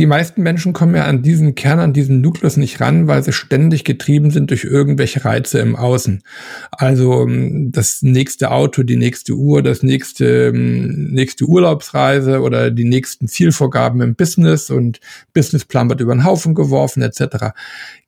die 0.00 0.06
meisten 0.06 0.42
Menschen 0.42 0.72
kommen 0.72 0.94
ja 0.94 1.04
an 1.04 1.20
diesen 1.20 1.54
Kern, 1.54 1.78
an 1.78 1.92
diesen 1.92 2.22
Nukleus 2.22 2.56
nicht 2.56 2.80
ran, 2.80 3.06
weil 3.06 3.22
sie 3.22 3.34
ständig 3.34 3.84
getrieben 3.84 4.30
sind 4.30 4.48
durch 4.48 4.64
irgendwelche 4.64 5.26
Reize 5.26 5.58
im 5.58 5.76
Außen. 5.76 6.22
Also 6.70 7.24
ähm, 7.24 7.70
das 7.70 8.00
nächste 8.00 8.50
Auto, 8.50 8.82
die 8.82 8.96
nächste 8.96 9.34
Uhr, 9.34 9.62
das 9.62 9.82
nächste, 9.82 10.46
ähm, 10.46 11.12
nächste 11.12 11.44
Urlaubsreise 11.44 12.40
oder 12.40 12.70
die 12.70 12.86
nächsten 12.86 13.28
Zielvorgaben 13.28 14.00
im 14.00 14.14
Business 14.14 14.70
und 14.70 15.00
Businessplan 15.34 15.90
wird 15.90 16.00
über 16.00 16.14
den 16.14 16.24
Haufen 16.24 16.54
geworfen 16.54 17.02
etc. 17.02 17.52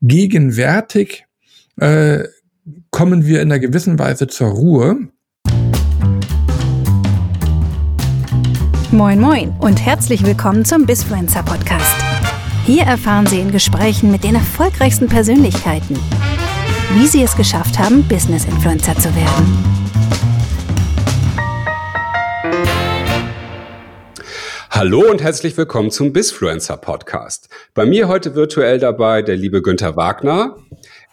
Gegenwärtig 0.00 1.26
äh, 1.76 2.24
kommen 2.90 3.26
wir 3.26 3.42
in 3.42 3.52
einer 3.52 3.58
gewissen 3.58 3.98
Weise 3.98 4.28
zur 4.28 4.48
Ruhe. 4.48 5.08
Moin 8.92 9.18
Moin 9.18 9.56
und 9.58 9.80
herzlich 9.80 10.22
willkommen 10.22 10.66
zum 10.66 10.84
Bisfluencer 10.84 11.42
Podcast. 11.42 11.96
Hier 12.66 12.82
erfahren 12.82 13.26
Sie 13.26 13.40
in 13.40 13.50
Gesprächen 13.50 14.12
mit 14.12 14.22
den 14.22 14.34
erfolgreichsten 14.34 15.08
Persönlichkeiten, 15.08 15.98
wie 16.92 17.06
sie 17.06 17.22
es 17.22 17.34
geschafft 17.34 17.78
haben, 17.78 18.06
Business 18.06 18.44
Influencer 18.44 18.94
zu 18.94 19.08
werden. 19.16 19.72
Hallo 24.70 25.10
und 25.10 25.22
herzlich 25.22 25.56
willkommen 25.56 25.90
zum 25.90 26.12
Bisfluencer 26.12 26.76
Podcast. 26.76 27.48
Bei 27.72 27.86
mir 27.86 28.08
heute 28.08 28.34
virtuell 28.34 28.78
dabei 28.78 29.22
der 29.22 29.36
liebe 29.36 29.62
Günther 29.62 29.96
Wagner. 29.96 30.58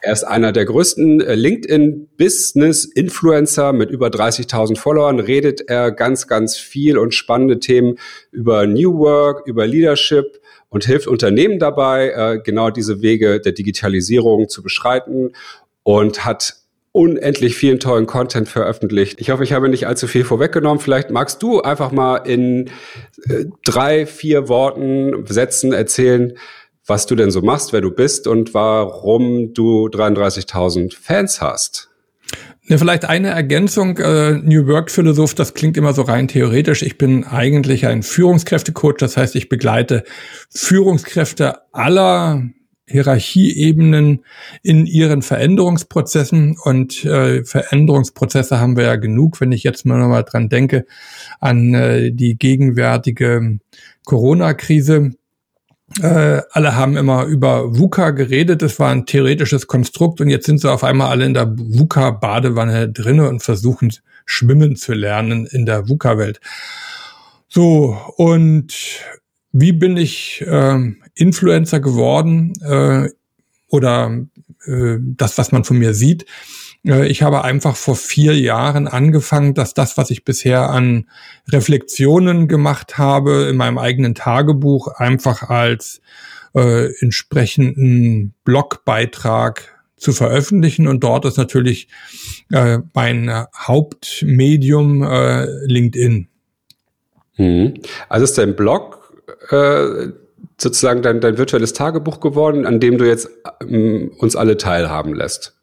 Er 0.02 0.13
ist 0.13 0.23
einer 0.23 0.52
der 0.52 0.66
größten 0.66 1.21
äh, 1.21 1.35
LinkedIn-Business-Influencer 1.35 3.73
mit 3.73 3.89
über 3.89 4.08
30.000 4.08 4.77
Followern. 4.77 5.20
Redet 5.20 5.70
er 5.70 5.91
ganz, 5.91 6.27
ganz 6.27 6.58
viel 6.58 6.98
und 6.98 7.13
spannende 7.13 7.59
Themen 7.59 7.98
über 8.31 8.66
New 8.66 8.98
Work, 8.99 9.45
über 9.45 9.67
Leadership 9.67 10.39
und 10.70 10.85
hilft 10.85 11.08
Unternehmen 11.08 11.59
dabei, 11.59 12.12
äh, 12.12 12.39
genau 12.44 12.70
diese 12.70 13.02
Wege 13.02 13.41
der 13.41 13.52
Digitalisierung 13.52 14.47
zu 14.47 14.64
beschreiten 14.64 15.33
und 15.83 16.25
hat 16.25 16.56
unendlich 16.91 17.56
vielen 17.56 17.80
tollen 17.80 18.08
Content 18.08 18.50
veröffentlicht. 18.50 19.22
Ich 19.22 19.30
hoffe, 19.30 19.44
ich 19.44 19.53
habe 19.53 19.69
nicht 19.69 19.86
allzu 19.86 20.08
viel 20.08 20.23
vorweggenommen. 20.23 20.80
Vielleicht 20.80 21.11
magst 21.11 21.44
du 21.44 21.61
einfach 21.61 21.91
mal 21.91 22.17
in 22.17 22.69
äh, 23.30 23.45
drei, 23.63 24.06
vier 24.06 24.50
Worten, 24.50 25.25
Sätzen 25.28 25.72
erzählen, 25.72 26.34
was 26.89 27.05
du 27.05 27.15
denn 27.15 27.31
so 27.31 27.41
machst, 27.41 27.71
wer 27.73 27.81
du 27.81 27.91
bist 27.91 28.27
und 28.27 28.53
warum 28.53 29.53
du 29.53 29.87
33.000 29.87 30.95
Fans 30.99 31.41
hast. 31.41 31.89
Ja, 32.63 32.77
vielleicht 32.77 33.05
eine 33.05 33.29
Ergänzung, 33.29 33.97
äh, 33.97 34.33
New 34.33 34.67
Work 34.67 34.91
Philosoph, 34.91 35.33
das 35.33 35.55
klingt 35.55 35.75
immer 35.75 35.93
so 35.93 36.03
rein 36.03 36.27
theoretisch. 36.27 36.83
Ich 36.83 36.99
bin 36.99 37.23
eigentlich 37.23 37.87
ein 37.87 38.03
Führungskräftecoach, 38.03 38.97
das 38.99 39.17
heißt, 39.17 39.35
ich 39.35 39.49
begleite 39.49 40.03
Führungskräfte 40.51 41.73
aller 41.73 42.43
Hierarchieebenen 42.85 44.23
in 44.63 44.85
ihren 44.85 45.21
Veränderungsprozessen 45.21 46.57
und 46.63 47.05
äh, 47.05 47.43
Veränderungsprozesse 47.43 48.59
haben 48.59 48.77
wir 48.77 48.85
ja 48.85 48.95
genug, 48.95 49.41
wenn 49.41 49.51
ich 49.51 49.63
jetzt 49.63 49.85
mal 49.85 49.99
nochmal 49.99 50.23
dran 50.23 50.49
denke 50.49 50.85
an 51.39 51.73
äh, 51.73 52.11
die 52.11 52.37
gegenwärtige 52.37 53.59
Corona-Krise 54.05 55.11
äh, 56.01 56.41
alle 56.51 56.75
haben 56.75 56.97
immer 56.97 57.25
über 57.25 57.77
VUCA 57.77 58.11
geredet, 58.11 58.61
das 58.61 58.79
war 58.79 58.91
ein 58.91 59.05
theoretisches 59.05 59.67
Konstrukt 59.67 60.21
und 60.21 60.29
jetzt 60.29 60.45
sind 60.45 60.59
sie 60.59 60.71
auf 60.71 60.83
einmal 60.83 61.09
alle 61.09 61.25
in 61.25 61.33
der 61.33 61.47
VUCA-Badewanne 61.57 62.89
drinne 62.89 63.27
und 63.27 63.41
versuchen 63.41 63.91
schwimmen 64.25 64.75
zu 64.75 64.93
lernen 64.93 65.45
in 65.45 65.65
der 65.65 65.89
VUCA-Welt. 65.89 66.39
So, 67.47 67.97
und 68.17 68.73
wie 69.51 69.71
bin 69.71 69.97
ich 69.97 70.43
äh, 70.45 70.93
Influencer 71.15 71.79
geworden 71.79 72.53
äh, 72.61 73.09
oder 73.67 74.19
äh, 74.65 74.97
das, 74.99 75.37
was 75.37 75.51
man 75.51 75.63
von 75.63 75.79
mir 75.79 75.93
sieht? 75.93 76.25
Äh, 76.85 77.08
ich 77.08 77.22
habe 77.22 77.44
einfach 77.44 77.75
vor 77.75 77.95
vier 77.95 78.38
Jahren 78.38 78.88
angefangen, 78.88 79.53
dass 79.53 79.73
das, 79.73 79.97
was 79.97 80.09
ich 80.09 80.23
bisher 80.23 80.69
an 80.69 81.09
Reflexionen 81.50 82.47
gemacht 82.47 82.97
habe 82.97 83.47
in 83.50 83.57
meinem 83.57 83.78
eigenen 83.78 84.16
Tagebuch, 84.16 84.88
einfach 84.88 85.50
als 85.50 86.01
äh, 86.56 86.91
entsprechenden 87.00 88.34
Blogbeitrag 88.44 89.75
zu 89.97 90.13
veröffentlichen. 90.13 90.88
Und 90.88 91.03
dort 91.03 91.25
ist 91.25 91.38
natürlich 91.38 91.90
äh, 92.51 92.79
mein 92.94 93.46
Hauptmedium 93.56 95.03
äh, 95.03 95.46
LinkedIn. 95.66 96.28
Hm. 97.35 97.73
Also 98.07 98.23
ist 98.23 98.38
dein 98.38 98.56
Blog 98.56 99.13
äh, 99.50 100.07
sozusagen 100.57 101.01
dein, 101.01 101.22
dein 101.22 101.38
virtuelles 101.38 101.73
Tagebuch 101.73 102.19
geworden, 102.19 102.66
an 102.66 102.79
dem 102.79 102.97
du 102.97 103.07
jetzt 103.07 103.29
ähm, 103.61 104.11
uns 104.17 104.35
alle 104.35 104.57
teilhaben 104.57 105.13
lässt? 105.13 105.59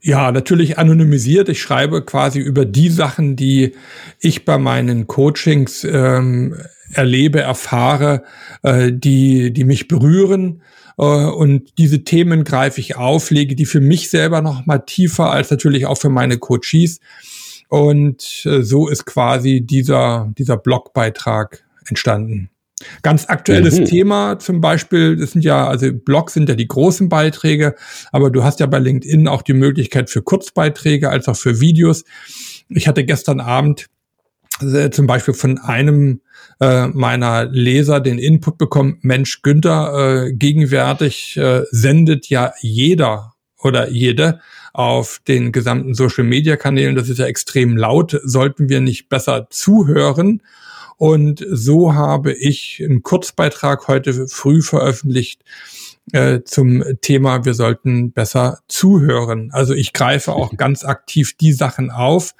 Ja, 0.00 0.30
natürlich 0.30 0.78
anonymisiert. 0.78 1.48
Ich 1.48 1.60
schreibe 1.60 2.04
quasi 2.04 2.38
über 2.38 2.64
die 2.64 2.90
Sachen, 2.90 3.34
die 3.34 3.74
ich 4.20 4.44
bei 4.44 4.58
meinen 4.58 5.06
Coachings 5.06 5.82
ähm, 5.84 6.54
erlebe, 6.92 7.40
erfahre, 7.40 8.22
äh, 8.62 8.92
die, 8.92 9.52
die 9.52 9.64
mich 9.64 9.88
berühren. 9.88 10.62
Äh, 10.98 11.02
und 11.02 11.78
diese 11.78 12.04
Themen 12.04 12.44
greife 12.44 12.80
ich 12.80 12.96
auf, 12.96 13.30
lege 13.30 13.56
die 13.56 13.66
für 13.66 13.80
mich 13.80 14.10
selber 14.10 14.42
noch 14.42 14.66
mal 14.66 14.78
tiefer 14.78 15.30
als 15.30 15.50
natürlich 15.50 15.86
auch 15.86 15.98
für 15.98 16.10
meine 16.10 16.38
Coaches. 16.38 17.00
Und 17.68 18.44
äh, 18.44 18.62
so 18.62 18.88
ist 18.88 19.06
quasi 19.06 19.60
dieser, 19.60 20.32
dieser 20.38 20.56
Blogbeitrag 20.56 21.64
entstanden. 21.88 22.50
Ganz 23.02 23.26
aktuelles 23.28 23.80
mhm. 23.80 23.84
Thema 23.86 24.38
zum 24.38 24.60
Beispiel, 24.60 25.16
das 25.16 25.30
sind 25.30 25.42
ja, 25.42 25.66
also 25.66 25.90
Blogs 25.92 26.34
sind 26.34 26.48
ja 26.48 26.54
die 26.54 26.68
großen 26.68 27.08
Beiträge, 27.08 27.74
aber 28.12 28.30
du 28.30 28.44
hast 28.44 28.60
ja 28.60 28.66
bei 28.66 28.78
LinkedIn 28.78 29.28
auch 29.28 29.40
die 29.40 29.54
Möglichkeit 29.54 30.10
für 30.10 30.20
Kurzbeiträge 30.20 31.08
als 31.08 31.26
auch 31.26 31.36
für 31.36 31.58
Videos. 31.60 32.04
Ich 32.68 32.86
hatte 32.86 33.04
gestern 33.04 33.40
Abend 33.40 33.86
äh, 34.60 34.90
zum 34.90 35.06
Beispiel 35.06 35.32
von 35.32 35.58
einem 35.58 36.20
äh, 36.60 36.88
meiner 36.88 37.46
Leser 37.46 38.00
den 38.00 38.18
Input 38.18 38.58
bekommen, 38.58 38.98
Mensch, 39.00 39.40
Günther, 39.40 40.26
äh, 40.26 40.32
gegenwärtig 40.32 41.36
äh, 41.38 41.62
sendet 41.70 42.28
ja 42.28 42.52
jeder 42.60 43.34
oder 43.58 43.90
jede 43.90 44.40
auf 44.72 45.20
den 45.26 45.52
gesamten 45.52 45.94
Social-Media-Kanälen. 45.94 46.94
Das 46.94 47.08
ist 47.08 47.18
ja 47.18 47.26
extrem 47.26 47.76
laut. 47.76 48.20
Sollten 48.22 48.68
wir 48.68 48.80
nicht 48.80 49.08
besser 49.08 49.48
zuhören? 49.48 50.42
Und 50.96 51.44
so 51.50 51.94
habe 51.94 52.32
ich 52.32 52.82
einen 52.82 53.02
Kurzbeitrag 53.02 53.86
heute 53.88 54.28
früh 54.28 54.62
veröffentlicht 54.62 55.42
äh, 56.12 56.40
zum 56.44 56.84
Thema, 57.00 57.44
wir 57.44 57.54
sollten 57.54 58.12
besser 58.12 58.60
zuhören. 58.68 59.50
Also 59.52 59.74
ich 59.74 59.92
greife 59.92 60.32
auch 60.32 60.52
ganz 60.56 60.84
aktiv 60.84 61.36
die 61.36 61.52
Sachen 61.52 61.90
auf 61.90 62.34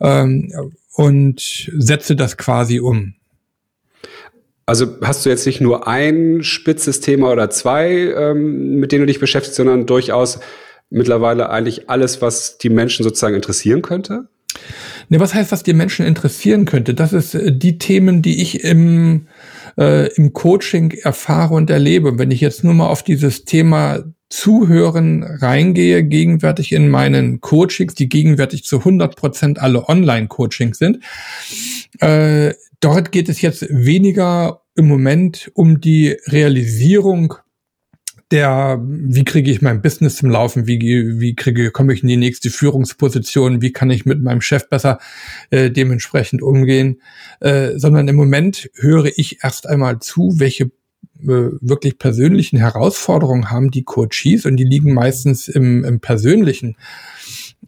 ähm, 0.00 0.52
und 0.92 1.70
setze 1.76 2.16
das 2.16 2.36
quasi 2.36 2.80
um. 2.80 3.14
Also 4.66 4.98
hast 5.00 5.24
du 5.24 5.30
jetzt 5.30 5.46
nicht 5.46 5.60
nur 5.60 5.86
ein 5.86 6.42
spitzes 6.42 7.00
Thema 7.00 7.30
oder 7.30 7.50
zwei, 7.50 7.88
ähm, 7.92 8.80
mit 8.80 8.90
denen 8.90 9.02
du 9.02 9.06
dich 9.06 9.20
beschäftigst, 9.20 9.56
sondern 9.56 9.86
durchaus 9.86 10.40
mittlerweile 10.90 11.50
eigentlich 11.50 11.88
alles, 11.88 12.20
was 12.20 12.58
die 12.58 12.70
Menschen 12.70 13.04
sozusagen 13.04 13.36
interessieren 13.36 13.82
könnte? 13.82 14.28
Ne, 15.08 15.20
was 15.20 15.34
heißt, 15.34 15.52
was 15.52 15.62
die 15.62 15.72
Menschen 15.72 16.04
interessieren 16.04 16.64
könnte? 16.64 16.94
Das 16.94 17.12
ist 17.12 17.34
äh, 17.34 17.52
die 17.52 17.78
Themen, 17.78 18.22
die 18.22 18.42
ich 18.42 18.64
im, 18.64 19.28
äh, 19.78 20.12
im 20.14 20.32
Coaching 20.32 20.90
erfahre 20.90 21.54
und 21.54 21.70
erlebe. 21.70 22.18
Wenn 22.18 22.30
ich 22.30 22.40
jetzt 22.40 22.64
nur 22.64 22.74
mal 22.74 22.88
auf 22.88 23.02
dieses 23.02 23.44
Thema 23.44 24.04
Zuhören 24.28 25.22
reingehe, 25.22 26.02
gegenwärtig 26.02 26.72
in 26.72 26.88
meinen 26.88 27.40
Coachings, 27.40 27.94
die 27.94 28.08
gegenwärtig 28.08 28.64
zu 28.64 28.78
100 28.78 29.14
Prozent 29.14 29.60
alle 29.60 29.88
Online-Coachings 29.88 30.78
sind, 30.78 31.04
äh, 32.00 32.54
dort 32.80 33.12
geht 33.12 33.28
es 33.28 33.40
jetzt 33.40 33.66
weniger 33.70 34.62
im 34.74 34.88
Moment 34.88 35.50
um 35.54 35.80
die 35.80 36.16
Realisierung 36.26 37.34
der, 38.32 38.80
wie 38.82 39.24
kriege 39.24 39.50
ich 39.50 39.62
mein 39.62 39.82
Business 39.82 40.16
zum 40.16 40.30
Laufen, 40.30 40.66
wie, 40.66 40.80
wie 41.20 41.34
kriege, 41.36 41.70
komme 41.70 41.92
ich 41.92 42.02
in 42.02 42.08
die 42.08 42.16
nächste 42.16 42.50
Führungsposition, 42.50 43.62
wie 43.62 43.72
kann 43.72 43.90
ich 43.90 44.04
mit 44.04 44.22
meinem 44.22 44.40
Chef 44.40 44.68
besser 44.68 44.98
äh, 45.50 45.70
dementsprechend 45.70 46.42
umgehen, 46.42 47.00
äh, 47.40 47.78
sondern 47.78 48.08
im 48.08 48.16
Moment 48.16 48.68
höre 48.74 49.06
ich 49.16 49.44
erst 49.44 49.68
einmal 49.68 50.00
zu, 50.00 50.34
welche 50.38 50.64
äh, 51.22 51.50
wirklich 51.60 51.98
persönlichen 51.98 52.58
Herausforderungen 52.58 53.50
haben 53.50 53.70
die 53.70 53.84
Coaches 53.84 54.44
und 54.44 54.56
die 54.56 54.64
liegen 54.64 54.92
meistens 54.92 55.46
im, 55.48 55.84
im 55.84 56.00
Persönlichen. 56.00 56.76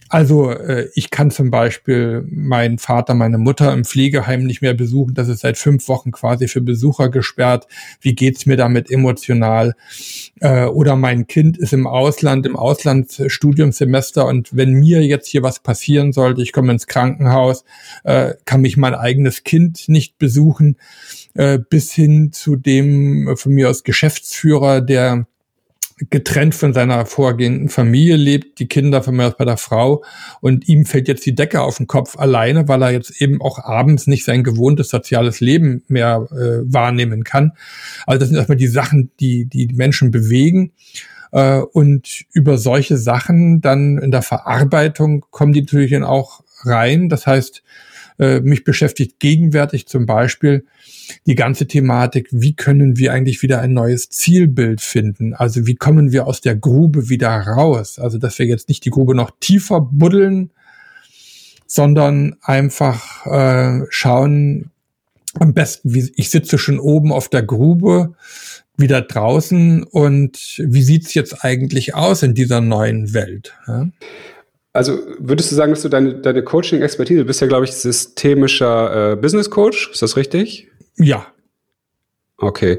Also 0.09 0.51
äh, 0.51 0.89
ich 0.95 1.11
kann 1.11 1.31
zum 1.31 1.51
Beispiel 1.51 2.25
meinen 2.31 2.79
Vater, 2.79 3.15
meine 3.15 3.37
Mutter 3.37 3.73
im 3.73 3.85
Pflegeheim 3.85 4.45
nicht 4.45 4.63
mehr 4.63 4.73
besuchen. 4.75 5.15
Das 5.15 5.29
ist 5.29 5.41
seit 5.41 5.59
fünf 5.59 5.87
Wochen 5.89 6.13
quasi 6.13 6.49
für 6.49 6.63
Besucher 6.63 7.11
gesperrt. 7.11 7.67
Wie 8.01 8.15
geht's 8.15 8.47
mir 8.47 8.57
damit 8.57 8.91
emotional? 8.91 9.75
Äh, 10.41 10.65
oder 10.65 10.97
mein 10.97 11.27
Kind 11.27 11.59
ist 11.59 11.75
im 11.75 11.87
Ausland, 11.87 12.47
im 12.47 12.57
Auslandsstudiumsemester 12.57 14.27
und 14.27 14.57
wenn 14.57 14.73
mir 14.73 15.03
jetzt 15.05 15.29
hier 15.29 15.43
was 15.43 15.61
passieren 15.61 16.13
sollte, 16.13 16.43
ich 16.43 16.53
komme 16.53 16.73
ins 16.73 16.87
Krankenhaus, 16.87 17.65
äh, 18.05 18.35
kann 18.47 18.63
mich 18.63 18.77
mein 18.77 18.95
eigenes 18.95 19.45
Kind 19.45 19.89
nicht 19.89 20.19
besuchen. 20.19 20.77
äh, 21.35 21.59
bis 21.59 21.93
hin 21.93 22.33
zu 22.33 22.57
dem 22.57 23.37
von 23.37 23.53
mir 23.53 23.71
aus 23.71 23.85
Geschäftsführer, 23.85 24.81
der 24.81 25.27
getrennt 26.11 26.55
von 26.55 26.73
seiner 26.73 27.07
vorgehenden 27.07 27.69
Familie 27.69 28.17
lebt, 28.17 28.59
die 28.59 28.69
Kinder 28.69 29.03
von 29.03 29.17
mir 29.17 29.27
aus 29.27 29.37
bei 29.37 29.45
der 29.45 29.57
Frau 29.57 30.05
und 30.41 30.69
ihm 30.69 30.87
fällt 30.87 31.09
jetzt 31.09 31.27
die 31.27 31.35
Decke 31.35 31.61
auf 31.61 31.77
den 31.77 31.87
Kopf 31.87 32.17
alleine, 32.19 32.69
weil 32.69 32.83
er 32.83 32.91
jetzt 32.91 33.21
eben 33.21 33.41
auch 33.41 33.59
abends 33.59 34.07
nicht 34.07 34.25
sein 34.25 34.45
gewohntes 34.45 34.89
soziales 34.89 35.41
Leben 35.41 35.83
mehr 35.89 36.27
äh, 36.31 36.73
wahrnehmen 36.73 37.25
kann. 37.25 37.53
Also 38.07 38.21
das 38.21 38.29
sind 38.29 38.39
erstmal 38.39 38.57
die 38.57 38.69
Sachen, 38.69 39.11
die 39.21 39.47
die 39.47 39.69
Menschen 39.75 40.11
bewegen. 40.11 40.73
Äh, 41.33 41.61
und 41.61 42.25
über 42.33 42.59
solche 42.59 42.97
Sachen 42.97 43.61
dann 43.61 43.99
in 43.99 44.11
der 44.11 44.23
Verarbeitung 44.23 45.25
kommen 45.31 45.53
die 45.53 45.63
natürlich 45.63 45.91
dann 45.91 46.05
auch 46.05 46.43
rein. 46.65 47.09
Das 47.09 47.27
heißt, 47.27 47.63
äh, 48.19 48.41
mich 48.41 48.65
beschäftigt 48.65 49.21
gegenwärtig 49.21 49.87
zum 49.87 50.07
Beispiel 50.07 50.65
die 51.27 51.35
ganze 51.35 51.67
Thematik, 51.67 52.29
wie 52.31 52.55
können 52.55 52.99
wir 52.99 53.13
eigentlich 53.13 53.43
wieder 53.43 53.61
ein 53.61 53.73
neues 53.73 54.11
Zielbild 54.11 54.81
finden? 54.81 55.35
Also 55.35 55.67
wie 55.67 55.77
kommen 55.77 56.13
wir 56.13 56.27
aus 56.27 56.41
der 56.41 56.57
Grube 56.57 57.09
wieder 57.09 57.31
raus? 57.31 57.99
Also 57.99 58.19
dass 58.19 58.39
wir 58.39 58.47
jetzt 58.47 58.69
nicht 58.69 58.85
die 58.85 58.91
Grube 58.91 59.15
noch 59.15 59.31
tiefer 59.41 59.81
buddeln, 59.81 60.51
sondern 61.67 62.37
einfach 62.43 63.27
äh, 63.27 63.85
schauen, 63.91 64.71
am 65.35 65.55
besten, 65.55 65.95
wie 65.95 66.11
ich 66.17 66.31
sitze 66.31 66.59
schon 66.59 66.81
oben 66.81 67.13
auf 67.13 67.29
der 67.29 67.43
Grube, 67.43 68.15
wieder 68.77 69.03
draußen 69.03 69.83
und 69.83 70.63
wie 70.65 70.83
sieht's 70.83 71.13
jetzt 71.15 71.45
eigentlich 71.45 71.95
aus 71.95 72.23
in 72.23 72.35
dieser 72.35 72.61
neuen 72.61 73.13
Welt? 73.13 73.55
Ja? 73.67 73.89
Also 74.79 75.01
würdest 75.19 75.51
du 75.51 75.57
sagen, 75.57 75.73
dass 75.73 75.83
du 75.83 75.89
deine, 75.89 76.15
deine 76.15 76.45
Coaching-Expertise, 76.45 77.19
du 77.19 77.27
bist 77.27 77.41
ja, 77.41 77.49
glaube 77.49 77.65
ich, 77.65 77.73
systemischer 77.73 79.15
äh, 79.15 79.17
Business 79.17 79.51
Coach, 79.51 79.91
ist 79.91 80.03
das 80.03 80.17
richtig? 80.17 80.69
Ja. 80.97 81.27
Okay. 82.37 82.79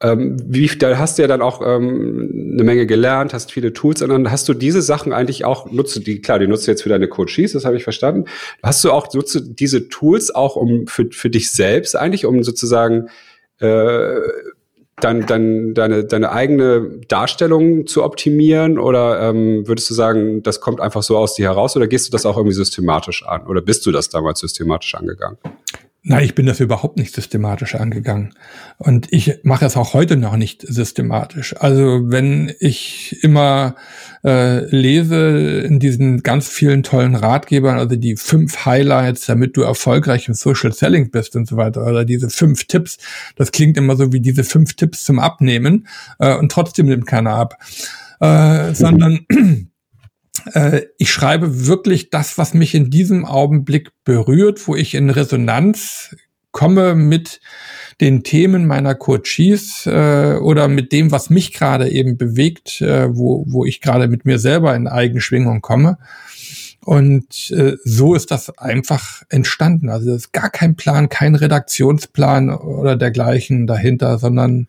Ähm, 0.00 0.36
wie, 0.46 0.68
da 0.68 0.96
hast 0.96 1.18
du 1.18 1.22
ja 1.22 1.28
dann 1.28 1.42
auch 1.42 1.60
ähm, 1.60 2.52
eine 2.52 2.62
Menge 2.62 2.86
gelernt, 2.86 3.34
hast 3.34 3.50
viele 3.50 3.72
Tools 3.72 4.00
und 4.00 4.10
dann 4.10 4.30
hast 4.30 4.48
du 4.48 4.54
diese 4.54 4.80
Sachen 4.80 5.12
eigentlich 5.12 5.44
auch, 5.44 5.72
nutzt 5.72 5.96
du 5.96 6.00
die, 6.00 6.22
klar, 6.22 6.38
die 6.38 6.46
nutzt 6.46 6.68
du 6.68 6.70
jetzt 6.70 6.84
für 6.84 6.88
deine 6.88 7.08
Coaches, 7.08 7.54
das 7.54 7.64
habe 7.64 7.76
ich 7.76 7.82
verstanden. 7.82 8.26
Hast 8.62 8.84
du 8.84 8.92
auch, 8.92 9.12
nutzt 9.12 9.34
du 9.34 9.40
diese 9.40 9.88
Tools 9.88 10.32
auch 10.32 10.54
um 10.54 10.86
für, 10.86 11.08
für 11.10 11.30
dich 11.30 11.50
selbst 11.50 11.96
eigentlich, 11.96 12.26
um 12.26 12.44
sozusagen 12.44 13.08
äh, 13.58 14.14
dann, 15.00 15.26
dann 15.26 15.74
deine, 15.74 16.04
deine 16.04 16.32
eigene 16.32 17.00
Darstellung 17.08 17.86
zu 17.86 18.04
optimieren? 18.04 18.78
Oder 18.78 19.30
ähm, 19.30 19.66
würdest 19.66 19.90
du 19.90 19.94
sagen, 19.94 20.42
das 20.42 20.60
kommt 20.60 20.80
einfach 20.80 21.02
so 21.02 21.16
aus 21.16 21.34
dir 21.34 21.48
heraus 21.48 21.76
oder 21.76 21.86
gehst 21.86 22.08
du 22.08 22.12
das 22.12 22.26
auch 22.26 22.36
irgendwie 22.36 22.54
systematisch 22.54 23.26
an? 23.26 23.46
Oder 23.46 23.60
bist 23.60 23.86
du 23.86 23.92
das 23.92 24.08
damals 24.08 24.40
systematisch 24.40 24.94
angegangen? 24.94 25.38
Nein, 26.02 26.24
ich 26.24 26.34
bin 26.34 26.46
das 26.46 26.60
überhaupt 26.60 26.96
nicht 26.96 27.14
systematisch 27.14 27.74
angegangen. 27.74 28.32
Und 28.78 29.08
ich 29.10 29.40
mache 29.42 29.66
es 29.66 29.76
auch 29.76 29.92
heute 29.92 30.16
noch 30.16 30.36
nicht 30.36 30.62
systematisch. 30.66 31.54
Also 31.58 32.00
wenn 32.04 32.54
ich 32.58 33.22
immer 33.22 33.74
äh, 34.24 34.64
lese 34.74 35.60
in 35.60 35.78
diesen 35.78 36.22
ganz 36.22 36.48
vielen 36.48 36.82
tollen 36.82 37.14
Ratgebern, 37.14 37.78
also 37.78 37.96
die 37.96 38.16
fünf 38.16 38.64
Highlights, 38.64 39.26
damit 39.26 39.58
du 39.58 39.60
erfolgreich 39.60 40.26
im 40.28 40.34
Social 40.34 40.72
Selling 40.72 41.10
bist 41.10 41.36
und 41.36 41.46
so 41.46 41.58
weiter, 41.58 41.86
oder 41.86 42.06
diese 42.06 42.30
fünf 42.30 42.64
Tipps, 42.64 42.96
das 43.36 43.52
klingt 43.52 43.76
immer 43.76 43.94
so 43.94 44.10
wie 44.10 44.20
diese 44.20 44.44
fünf 44.44 44.76
Tipps 44.76 45.04
zum 45.04 45.18
Abnehmen 45.18 45.86
äh, 46.18 46.34
und 46.34 46.50
trotzdem 46.50 46.86
nimmt 46.86 47.06
keiner 47.06 47.34
ab. 47.34 47.58
Äh, 48.20 48.72
sondern 48.74 49.26
äh, 50.54 50.82
ich 50.98 51.12
schreibe 51.12 51.66
wirklich 51.66 52.10
das, 52.10 52.38
was 52.38 52.54
mich 52.54 52.74
in 52.74 52.90
diesem 52.90 53.24
Augenblick 53.24 53.90
berührt, 54.04 54.66
wo 54.66 54.76
ich 54.76 54.94
in 54.94 55.10
Resonanz 55.10 56.16
komme 56.52 56.94
mit 56.94 57.40
den 58.00 58.22
Themen 58.22 58.66
meiner 58.66 58.94
Coaches 58.94 59.86
äh, 59.86 60.36
oder 60.40 60.68
mit 60.68 60.92
dem, 60.92 61.12
was 61.12 61.30
mich 61.30 61.52
gerade 61.52 61.90
eben 61.90 62.16
bewegt, 62.16 62.80
äh, 62.80 63.14
wo, 63.14 63.44
wo 63.46 63.64
ich 63.64 63.80
gerade 63.80 64.08
mit 64.08 64.24
mir 64.24 64.38
selber 64.38 64.74
in 64.74 64.88
Eigenschwingung 64.88 65.60
komme. 65.60 65.98
Und 66.82 67.50
äh, 67.50 67.76
so 67.84 68.14
ist 68.14 68.30
das 68.30 68.56
einfach 68.58 69.22
entstanden. 69.28 69.90
Also 69.90 70.10
es 70.10 70.24
ist 70.24 70.32
gar 70.32 70.48
kein 70.48 70.76
Plan, 70.76 71.10
kein 71.10 71.34
Redaktionsplan 71.34 72.50
oder 72.50 72.96
dergleichen 72.96 73.66
dahinter, 73.66 74.18
sondern 74.18 74.68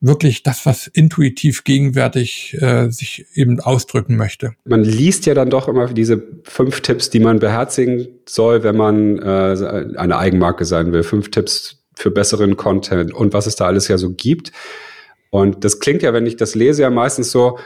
wirklich 0.00 0.42
das, 0.42 0.66
was 0.66 0.86
intuitiv 0.86 1.64
gegenwärtig 1.64 2.56
äh, 2.60 2.90
sich 2.90 3.26
eben 3.34 3.60
ausdrücken 3.60 4.16
möchte. 4.16 4.52
Man 4.64 4.84
liest 4.84 5.26
ja 5.26 5.34
dann 5.34 5.50
doch 5.50 5.68
immer 5.68 5.86
diese 5.86 6.22
fünf 6.44 6.82
Tipps, 6.82 7.10
die 7.10 7.20
man 7.20 7.38
beherzigen 7.38 8.06
soll, 8.28 8.62
wenn 8.62 8.76
man 8.76 9.18
äh, 9.18 9.96
eine 9.96 10.18
Eigenmarke 10.18 10.64
sein 10.64 10.92
will. 10.92 11.02
Fünf 11.02 11.30
Tipps 11.30 11.82
für 11.94 12.10
besseren 12.10 12.56
Content 12.56 13.12
und 13.14 13.32
was 13.32 13.46
es 13.46 13.56
da 13.56 13.66
alles 13.66 13.88
ja 13.88 13.96
so 13.96 14.10
gibt. 14.10 14.52
Und 15.30 15.64
das 15.64 15.80
klingt 15.80 16.02
ja, 16.02 16.12
wenn 16.12 16.26
ich 16.26 16.36
das 16.36 16.54
lese, 16.54 16.82
ja 16.82 16.90
meistens 16.90 17.32
so, 17.32 17.58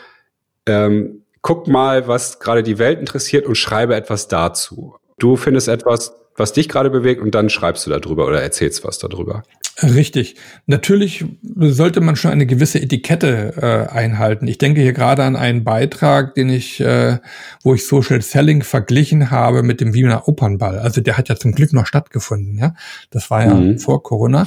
ähm, 0.67 1.23
guck 1.43 1.67
mal, 1.67 2.06
was 2.06 2.38
gerade 2.38 2.62
die 2.62 2.79
Welt 2.79 3.00
interessiert 3.00 3.47
und 3.47 3.56
schreibe 3.56 3.94
etwas 3.94 4.29
dazu. 4.29 4.94
Du 5.19 5.37
findest 5.37 5.69
etwas, 5.69 6.15
was 6.37 6.53
dich 6.53 6.69
gerade 6.69 6.91
bewegt 6.91 7.21
und 7.21 7.35
dann 7.35 7.50
schreibst 7.50 7.87
du 7.87 7.91
darüber 7.91 8.27
oder 8.27 8.41
erzählst 8.41 8.85
was 8.85 8.99
darüber. 8.99 9.43
Richtig. 9.82 10.37
Natürlich 10.67 11.25
sollte 11.56 12.00
man 12.00 12.17
schon 12.17 12.31
eine 12.31 12.47
gewisse 12.47 12.81
Etikette 12.81 13.88
äh, 13.91 13.93
einhalten. 13.93 14.47
Ich 14.47 14.59
denke 14.59 14.82
hier 14.82 14.93
gerade 14.93 15.25
an 15.25 15.37
einen 15.37 15.65
Beitrag, 15.65 16.35
den 16.35 16.50
ich, 16.50 16.81
äh, 16.81 17.19
wo 17.62 17.75
ich 17.75 17.87
Social 17.87 18.21
Selling 18.21 18.62
verglichen 18.62 19.31
habe 19.31 19.62
mit 19.62 19.81
dem 19.81 19.94
Wiener 19.94 20.29
Opernball. 20.29 20.79
Also 20.79 21.00
der 21.00 21.17
hat 21.17 21.29
ja 21.29 21.37
zum 21.37 21.53
Glück 21.53 21.73
noch 21.73 21.87
stattgefunden, 21.87 22.59
ja. 22.59 22.75
Das 23.11 23.31
war 23.31 23.44
ja 23.44 23.55
mhm. 23.55 23.79
vor 23.79 24.03
Corona. 24.03 24.47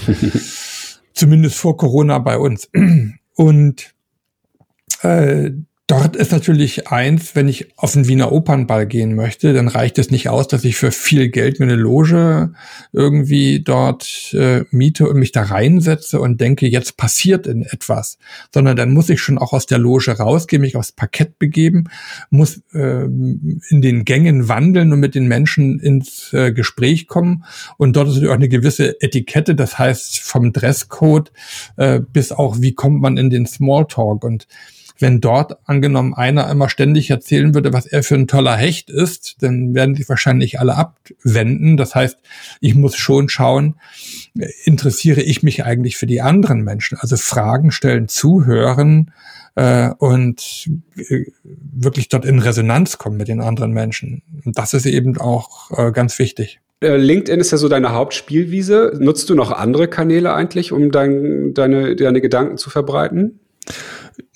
Zumindest 1.14 1.56
vor 1.56 1.78
Corona 1.78 2.20
bei 2.20 2.38
uns. 2.38 2.70
Und 3.36 3.94
äh, 5.02 5.52
Dort 5.88 6.16
ist 6.16 6.32
natürlich 6.32 6.88
eins, 6.88 7.36
wenn 7.36 7.50
ich 7.50 7.78
auf 7.78 7.92
den 7.92 8.08
Wiener 8.08 8.32
Opernball 8.32 8.88
gehen 8.88 9.16
möchte, 9.16 9.52
dann 9.52 9.68
reicht 9.68 9.98
es 9.98 10.12
nicht 10.12 10.30
aus, 10.30 10.48
dass 10.48 10.64
ich 10.64 10.78
für 10.78 10.92
viel 10.92 11.28
Geld 11.28 11.60
mir 11.60 11.66
eine 11.66 11.76
Loge 11.76 12.54
irgendwie 12.94 13.60
dort 13.60 14.34
äh, 14.34 14.64
miete 14.72 15.10
und 15.10 15.18
mich 15.18 15.34
da 15.34 15.44
reinsetze 15.44 16.22
und 16.22 16.40
denke, 16.40 16.68
jetzt 16.68 16.96
passiert 16.96 17.48
in 17.48 17.64
etwas, 17.64 18.18
sondern 18.54 18.78
dann 18.78 18.94
muss 18.94 19.10
ich 19.10 19.20
schon 19.20 19.38
auch 19.38 19.52
aus 19.52 19.66
der 19.66 19.78
Loge 19.78 20.12
rausgehen, 20.12 20.62
mich 20.62 20.78
aufs 20.78 20.94
Parkett 20.94 21.38
begeben, 21.38 21.90
muss 22.30 22.62
äh, 22.74 23.04
in 23.04 23.82
den 23.82 24.06
Gängen 24.06 24.48
wandeln 24.48 24.94
und 24.94 25.02
mit 25.02 25.16
den 25.16 25.28
Menschen 25.28 25.82
ins 25.82 26.32
äh, 26.32 26.54
Gespräch 26.54 27.08
kommen. 27.08 27.44
Und 27.76 27.98
dort 27.98 28.08
ist 28.08 28.14
natürlich 28.14 28.32
auch 28.32 28.38
eine 28.38 28.48
gewisse 28.48 29.02
Etikette, 29.02 29.54
das 29.54 29.78
heißt 29.78 30.22
vom 30.22 30.54
Dresscode 30.54 31.34
äh, 31.76 32.00
bis 32.00 32.32
auch, 32.32 32.62
wie 32.62 32.74
kommt 32.74 33.02
man 33.02 33.18
in 33.18 33.30
den 33.30 33.46
Smalltalk 33.46 34.24
und 34.24 34.48
wenn 35.04 35.20
dort 35.20 35.58
angenommen 35.68 36.14
einer 36.14 36.50
immer 36.50 36.70
ständig 36.70 37.10
erzählen 37.10 37.54
würde, 37.54 37.74
was 37.74 37.86
er 37.86 38.04
für 38.04 38.16
ein 38.16 38.28
toller 38.28 38.56
Hecht 38.56 38.90
ist, 38.90 39.44
dann 39.44 39.76
werden 39.76 39.96
sich 39.96 40.08
wahrscheinlich 40.08 40.62
alle 40.62 40.76
abwenden. 40.76 41.76
Das 41.76 41.94
heißt, 41.94 42.18
ich 42.62 42.74
muss 42.74 42.96
schon 42.96 43.28
schauen, 43.28 43.76
interessiere 44.64 45.22
ich 45.22 45.44
mich 45.44 45.66
eigentlich 45.66 45.98
für 45.98 46.08
die 46.08 46.22
anderen 46.22 46.62
Menschen? 46.62 46.98
Also 47.00 47.18
Fragen 47.18 47.72
stellen, 47.72 48.08
zuhören 48.08 49.12
äh, 49.56 49.90
und 49.98 50.70
äh, 50.96 51.26
wirklich 51.44 52.08
dort 52.08 52.24
in 52.24 52.40
Resonanz 52.40 52.98
kommen 52.98 53.18
mit 53.18 53.28
den 53.28 53.42
anderen 53.42 53.74
Menschen. 53.74 54.24
Und 54.46 54.58
das 54.58 54.74
ist 54.74 54.86
eben 54.86 55.18
auch 55.18 55.78
äh, 55.78 55.92
ganz 55.92 56.18
wichtig. 56.18 56.62
Äh, 56.80 56.96
LinkedIn 56.96 57.42
ist 57.42 57.52
ja 57.52 57.58
so 57.58 57.68
deine 57.68 57.92
Hauptspielwiese. 57.92 58.98
Nutzt 59.00 59.30
du 59.30 59.36
noch 59.36 59.52
andere 59.52 59.90
Kanäle 59.90 60.34
eigentlich, 60.34 60.72
um 60.72 60.92
dein, 60.92 61.54
deine, 61.54 61.98
deine 61.98 62.22
Gedanken 62.22 62.58
zu 62.58 62.70
verbreiten? 62.70 63.42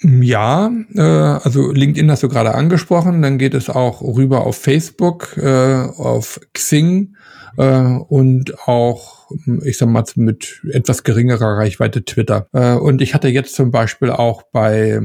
Ja, 0.01 0.71
äh, 0.95 1.01
also 1.01 1.71
LinkedIn 1.71 2.09
hast 2.09 2.23
du 2.23 2.29
gerade 2.29 2.55
angesprochen, 2.55 3.21
dann 3.21 3.37
geht 3.37 3.53
es 3.53 3.69
auch 3.69 4.01
rüber 4.01 4.45
auf 4.45 4.57
Facebook, 4.57 5.37
äh, 5.37 5.87
auf 5.97 6.39
Xing 6.53 7.15
äh, 7.57 7.97
und 8.07 8.67
auch 8.67 9.16
ich 9.63 9.77
sag 9.77 9.89
mal, 9.89 10.03
mit 10.15 10.61
etwas 10.71 11.03
geringerer 11.03 11.57
Reichweite 11.57 12.05
Twitter. 12.05 12.47
Äh, 12.53 12.73
und 12.73 13.01
ich 13.01 13.13
hatte 13.13 13.27
jetzt 13.27 13.55
zum 13.55 13.71
Beispiel 13.71 14.09
auch 14.09 14.43
bei 14.43 14.99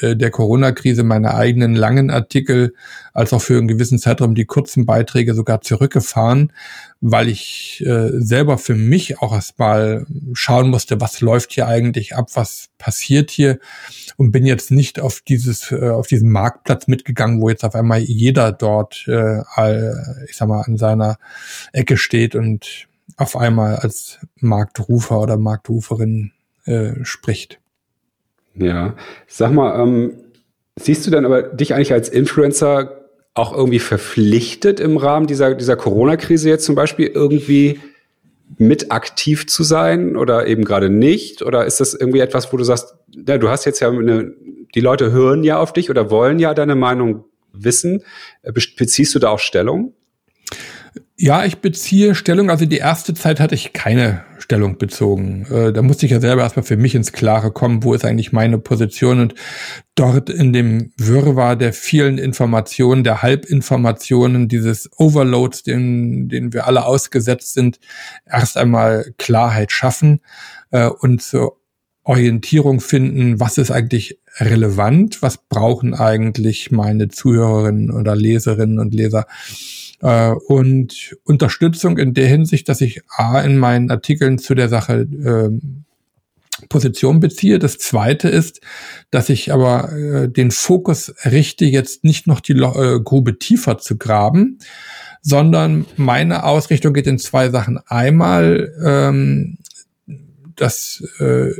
äh, 0.00 0.16
der 0.16 0.30
Corona-Krise 0.30 1.02
meine 1.02 1.34
eigenen 1.34 1.74
langen 1.74 2.10
Artikel, 2.10 2.74
als 3.12 3.32
auch 3.32 3.42
für 3.42 3.58
einen 3.58 3.68
gewissen 3.68 3.98
Zeitraum 3.98 4.34
die 4.34 4.44
kurzen 4.44 4.86
Beiträge 4.86 5.34
sogar 5.34 5.62
zurückgefahren, 5.62 6.52
weil 7.00 7.28
ich 7.28 7.82
äh, 7.86 8.10
selber 8.20 8.58
für 8.58 8.74
mich 8.74 9.20
auch 9.20 9.32
erstmal 9.32 10.06
schauen 10.32 10.70
musste, 10.70 11.00
was 11.00 11.20
läuft 11.20 11.52
hier 11.52 11.66
eigentlich 11.66 12.14
ab, 12.14 12.28
was 12.34 12.68
passiert 12.78 13.30
hier 13.30 13.58
und 14.16 14.32
bin 14.32 14.46
jetzt 14.46 14.70
nicht 14.70 15.00
auf 15.00 15.20
dieses 15.26 15.72
auf 15.72 16.06
diesen 16.06 16.30
Marktplatz 16.30 16.86
mitgegangen, 16.86 17.40
wo 17.40 17.48
jetzt 17.48 17.64
auf 17.64 17.74
einmal 17.74 18.00
jeder 18.00 18.52
dort 18.52 19.06
ich 19.06 20.36
sag 20.36 20.48
mal 20.48 20.62
an 20.62 20.76
seiner 20.76 21.16
Ecke 21.72 21.96
steht 21.96 22.34
und 22.34 22.86
auf 23.16 23.36
einmal 23.36 23.76
als 23.76 24.18
Marktrufer 24.36 25.20
oder 25.20 25.36
Marktruferin 25.36 26.32
äh, 26.64 26.92
spricht. 27.02 27.58
Ja, 28.54 28.94
sag 29.26 29.52
mal, 29.52 29.80
ähm, 29.80 30.14
siehst 30.76 31.06
du 31.06 31.10
dann 31.10 31.24
aber 31.24 31.42
dich 31.42 31.74
eigentlich 31.74 31.92
als 31.92 32.08
Influencer 32.08 33.06
auch 33.34 33.54
irgendwie 33.54 33.78
verpflichtet 33.78 34.80
im 34.80 34.96
Rahmen 34.96 35.26
dieser, 35.26 35.54
dieser 35.54 35.76
Corona-Krise 35.76 36.48
jetzt 36.48 36.64
zum 36.64 36.74
Beispiel 36.74 37.06
irgendwie 37.06 37.80
mit 38.58 38.92
aktiv 38.92 39.46
zu 39.46 39.62
sein 39.62 40.16
oder 40.16 40.46
eben 40.46 40.64
gerade 40.64 40.88
nicht? 40.88 41.42
Oder 41.42 41.66
ist 41.66 41.80
das 41.80 41.92
irgendwie 41.92 42.20
etwas, 42.20 42.52
wo 42.52 42.56
du 42.56 42.64
sagst, 42.64 42.94
ja, 43.26 43.36
du 43.36 43.50
hast 43.50 43.64
jetzt 43.66 43.80
ja 43.80 43.90
eine, 43.90 44.32
die 44.74 44.80
Leute 44.80 45.12
hören 45.12 45.44
ja 45.44 45.58
auf 45.58 45.72
dich 45.72 45.90
oder 45.90 46.10
wollen 46.10 46.38
ja 46.38 46.54
deine 46.54 46.76
Meinung 46.76 47.24
wissen. 47.52 48.02
Beziehst 48.42 49.14
du 49.14 49.18
da 49.18 49.30
auch 49.30 49.38
Stellung? 49.38 49.92
Ja, 51.18 51.46
ich 51.46 51.58
beziehe 51.58 52.14
Stellung. 52.14 52.50
Also 52.50 52.66
die 52.66 52.76
erste 52.76 53.14
Zeit 53.14 53.40
hatte 53.40 53.54
ich 53.54 53.72
keine 53.72 54.22
Stellung 54.38 54.76
bezogen. 54.76 55.46
Äh, 55.50 55.72
da 55.72 55.80
musste 55.80 56.04
ich 56.04 56.12
ja 56.12 56.20
selber 56.20 56.42
erstmal 56.42 56.64
für 56.64 56.76
mich 56.76 56.94
ins 56.94 57.12
Klare 57.12 57.50
kommen, 57.50 57.82
wo 57.82 57.94
ist 57.94 58.04
eigentlich 58.04 58.32
meine 58.32 58.58
Position 58.58 59.20
und 59.20 59.34
dort 59.94 60.28
in 60.28 60.52
dem 60.52 60.92
Wirrwarr 60.98 61.56
der 61.56 61.72
vielen 61.72 62.18
Informationen, 62.18 63.02
der 63.02 63.22
Halbinformationen, 63.22 64.48
dieses 64.48 64.90
Overloads, 64.98 65.62
den, 65.62 66.28
den 66.28 66.52
wir 66.52 66.66
alle 66.66 66.84
ausgesetzt 66.84 67.54
sind, 67.54 67.80
erst 68.26 68.58
einmal 68.58 69.14
Klarheit 69.16 69.72
schaffen 69.72 70.20
äh, 70.70 70.86
und 70.86 71.22
zur 71.22 71.56
Orientierung 72.02 72.80
finden, 72.80 73.40
was 73.40 73.56
ist 73.56 73.70
eigentlich 73.70 74.20
relevant, 74.38 75.22
was 75.22 75.38
brauchen 75.38 75.94
eigentlich 75.94 76.70
meine 76.70 77.08
Zuhörerinnen 77.08 77.90
oder 77.90 78.14
Leserinnen 78.14 78.78
und 78.78 78.92
Leser 78.92 79.26
äh, 80.00 80.30
und 80.30 81.16
Unterstützung 81.24 81.98
in 81.98 82.14
der 82.14 82.26
Hinsicht, 82.26 82.68
dass 82.68 82.80
ich 82.80 83.02
A 83.08 83.40
in 83.40 83.58
meinen 83.58 83.90
Artikeln 83.90 84.38
zu 84.38 84.54
der 84.54 84.68
Sache 84.68 85.00
äh, 85.02 85.50
Position 86.68 87.20
beziehe. 87.20 87.58
Das 87.58 87.78
zweite 87.78 88.28
ist, 88.28 88.60
dass 89.10 89.28
ich 89.28 89.52
aber 89.52 89.92
äh, 89.92 90.28
den 90.28 90.50
Fokus 90.50 91.14
richte, 91.24 91.66
jetzt 91.66 92.04
nicht 92.04 92.26
noch 92.26 92.40
die 92.40 92.54
äh, 92.54 93.00
Grube 93.00 93.38
tiefer 93.38 93.78
zu 93.78 93.98
graben, 93.98 94.58
sondern 95.20 95.86
meine 95.96 96.44
Ausrichtung 96.44 96.94
geht 96.94 97.06
in 97.06 97.18
zwei 97.18 97.50
Sachen. 97.50 97.78
Einmal 97.86 98.72
ähm, 98.84 99.58
das 100.54 101.02
äh, 101.18 101.50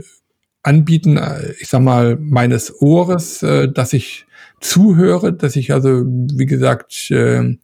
Anbieten, 0.62 1.16
äh, 1.16 1.52
ich 1.60 1.68
sag 1.68 1.82
mal, 1.82 2.16
meines 2.18 2.80
Ohres, 2.80 3.42
äh, 3.42 3.70
dass 3.70 3.92
ich 3.92 4.26
zuhöre, 4.60 5.32
dass 5.32 5.56
ich 5.56 5.72
also, 5.72 6.04
wie 6.06 6.46
gesagt, 6.46 7.10
äh, 7.10 7.56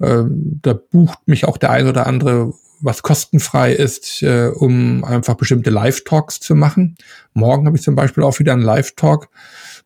ähm, 0.00 0.60
da 0.62 0.74
bucht 0.74 1.26
mich 1.26 1.44
auch 1.44 1.56
der 1.56 1.70
ein 1.70 1.86
oder 1.86 2.06
andere, 2.06 2.52
was 2.80 3.02
kostenfrei 3.02 3.72
ist, 3.72 4.22
äh, 4.22 4.48
um 4.48 5.04
einfach 5.04 5.34
bestimmte 5.34 5.70
Live-Talks 5.70 6.40
zu 6.40 6.54
machen. 6.54 6.96
Morgen 7.32 7.66
habe 7.66 7.76
ich 7.76 7.82
zum 7.82 7.94
Beispiel 7.94 8.24
auch 8.24 8.38
wieder 8.38 8.52
einen 8.52 8.62
Live-Talk 8.62 9.28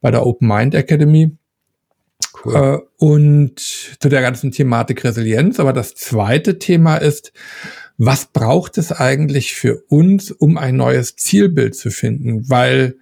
bei 0.00 0.11
der 0.11 0.27
Open 0.27 0.49
Mind 0.49 0.75
Academy. 0.75 1.37
Cool. 2.45 2.55
Äh, 2.55 2.79
und 3.05 3.61
zu 3.61 4.09
der 4.09 4.23
ganzen 4.23 4.50
Thematik 4.50 5.05
Resilienz. 5.05 5.61
Aber 5.61 5.73
das 5.73 5.95
zweite 5.95 6.59
Thema 6.59 6.97
ist, 6.97 7.33
was 7.97 8.27
braucht 8.27 8.79
es 8.79 8.93
eigentlich 8.93 9.55
für 9.55 9.83
uns, 9.88 10.31
um 10.31 10.57
ein 10.57 10.77
neues 10.77 11.17
Zielbild 11.17 11.75
zu 11.75 11.91
finden? 11.91 12.49
Weil 12.49 12.97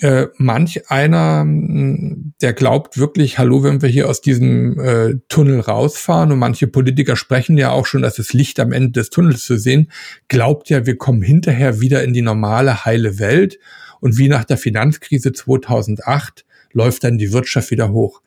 äh, 0.00 0.26
manch 0.36 0.90
einer, 0.90 1.42
hm, 1.42 2.32
der 2.40 2.52
glaubt 2.52 2.98
wirklich, 2.98 3.38
hallo, 3.38 3.62
wenn 3.62 3.82
wir 3.82 3.88
hier 3.88 4.08
aus 4.08 4.20
diesem 4.20 4.78
äh, 4.80 5.14
Tunnel 5.28 5.60
rausfahren 5.60 6.32
und 6.32 6.38
manche 6.38 6.66
Politiker 6.66 7.16
sprechen 7.16 7.56
ja 7.56 7.70
auch 7.70 7.86
schon, 7.86 8.02
dass 8.02 8.16
das 8.16 8.32
Licht 8.32 8.58
am 8.60 8.72
Ende 8.72 8.92
des 8.92 9.10
Tunnels 9.10 9.44
zu 9.44 9.56
sehen, 9.58 9.90
glaubt 10.28 10.68
ja, 10.70 10.86
wir 10.86 10.96
kommen 10.96 11.22
hinterher 11.22 11.80
wieder 11.80 12.02
in 12.02 12.12
die 12.12 12.22
normale, 12.22 12.84
heile 12.84 13.18
Welt 13.18 13.58
und 14.00 14.18
wie 14.18 14.28
nach 14.28 14.44
der 14.44 14.58
Finanzkrise 14.58 15.32
2008 15.32 16.44
läuft 16.72 17.04
dann 17.04 17.18
die 17.18 17.32
Wirtschaft 17.32 17.70
wieder 17.70 17.92
hoch. 17.92 18.22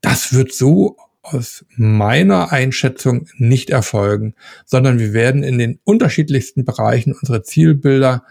Das 0.00 0.34
wird 0.34 0.52
so 0.52 0.96
aus 1.26 1.64
meiner 1.76 2.52
Einschätzung 2.52 3.28
nicht 3.36 3.70
erfolgen, 3.70 4.34
sondern 4.64 4.98
wir 4.98 5.12
werden 5.12 5.42
in 5.42 5.58
den 5.58 5.78
unterschiedlichsten 5.84 6.64
Bereichen 6.64 7.12
unsere 7.12 7.42
Zielbilder 7.42 8.24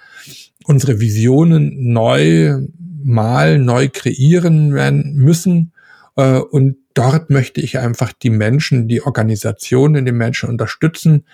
unsere 0.68 1.00
Visionen 1.00 1.94
neu 1.94 2.58
mal 3.04 3.60
neu 3.60 3.88
kreieren 3.92 4.74
werden 4.74 5.14
müssen. 5.14 5.74
Äh, 6.16 6.40
und 6.40 6.78
dort 6.94 7.30
möchte 7.30 7.62
ich 7.62 7.78
einfach 7.78 8.14
die 8.14 8.32
Menschen, 8.32 8.88
die 8.88 9.02
Organisationen, 9.02 10.06
die 10.06 10.12
Menschen 10.12 10.50
unterstützen, 10.50 11.26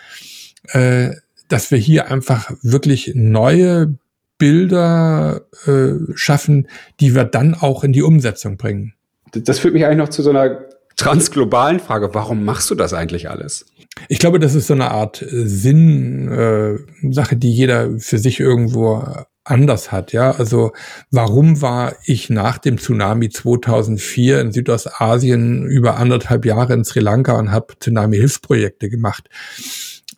äh, 0.69 1.11
dass 1.47 1.71
wir 1.71 1.77
hier 1.77 2.11
einfach 2.11 2.51
wirklich 2.61 3.13
neue 3.15 3.95
Bilder 4.37 5.45
äh, 5.65 5.93
schaffen, 6.15 6.67
die 6.99 7.15
wir 7.15 7.23
dann 7.23 7.53
auch 7.53 7.83
in 7.83 7.93
die 7.93 8.01
Umsetzung 8.01 8.57
bringen. 8.57 8.93
Das 9.33 9.59
führt 9.59 9.73
mich 9.73 9.85
eigentlich 9.85 9.97
noch 9.97 10.09
zu 10.09 10.23
so 10.23 10.31
einer 10.31 10.65
transglobalen 11.01 11.79
Frage. 11.79 12.09
Warum 12.13 12.45
machst 12.45 12.69
du 12.69 12.75
das 12.75 12.93
eigentlich 12.93 13.29
alles? 13.29 13.65
Ich 14.07 14.19
glaube, 14.19 14.39
das 14.39 14.55
ist 14.55 14.67
so 14.67 14.73
eine 14.73 14.91
Art 14.91 15.21
äh, 15.21 15.47
Sinn-Sache, 15.47 17.35
äh, 17.35 17.37
die 17.37 17.51
jeder 17.53 17.99
für 17.99 18.19
sich 18.19 18.39
irgendwo 18.39 19.03
anders 19.43 19.91
hat. 19.91 20.13
Ja, 20.13 20.31
also 20.31 20.71
warum 21.09 21.61
war 21.61 21.95
ich 22.05 22.29
nach 22.29 22.57
dem 22.57 22.77
Tsunami 22.77 23.29
2004 23.29 24.39
in 24.39 24.51
Südostasien 24.51 25.65
über 25.65 25.97
anderthalb 25.97 26.45
Jahre 26.45 26.73
in 26.73 26.85
Sri 26.85 26.99
Lanka 26.99 27.37
und 27.37 27.51
habe 27.51 27.73
Tsunami-Hilfsprojekte 27.79 28.89
gemacht? 28.89 29.29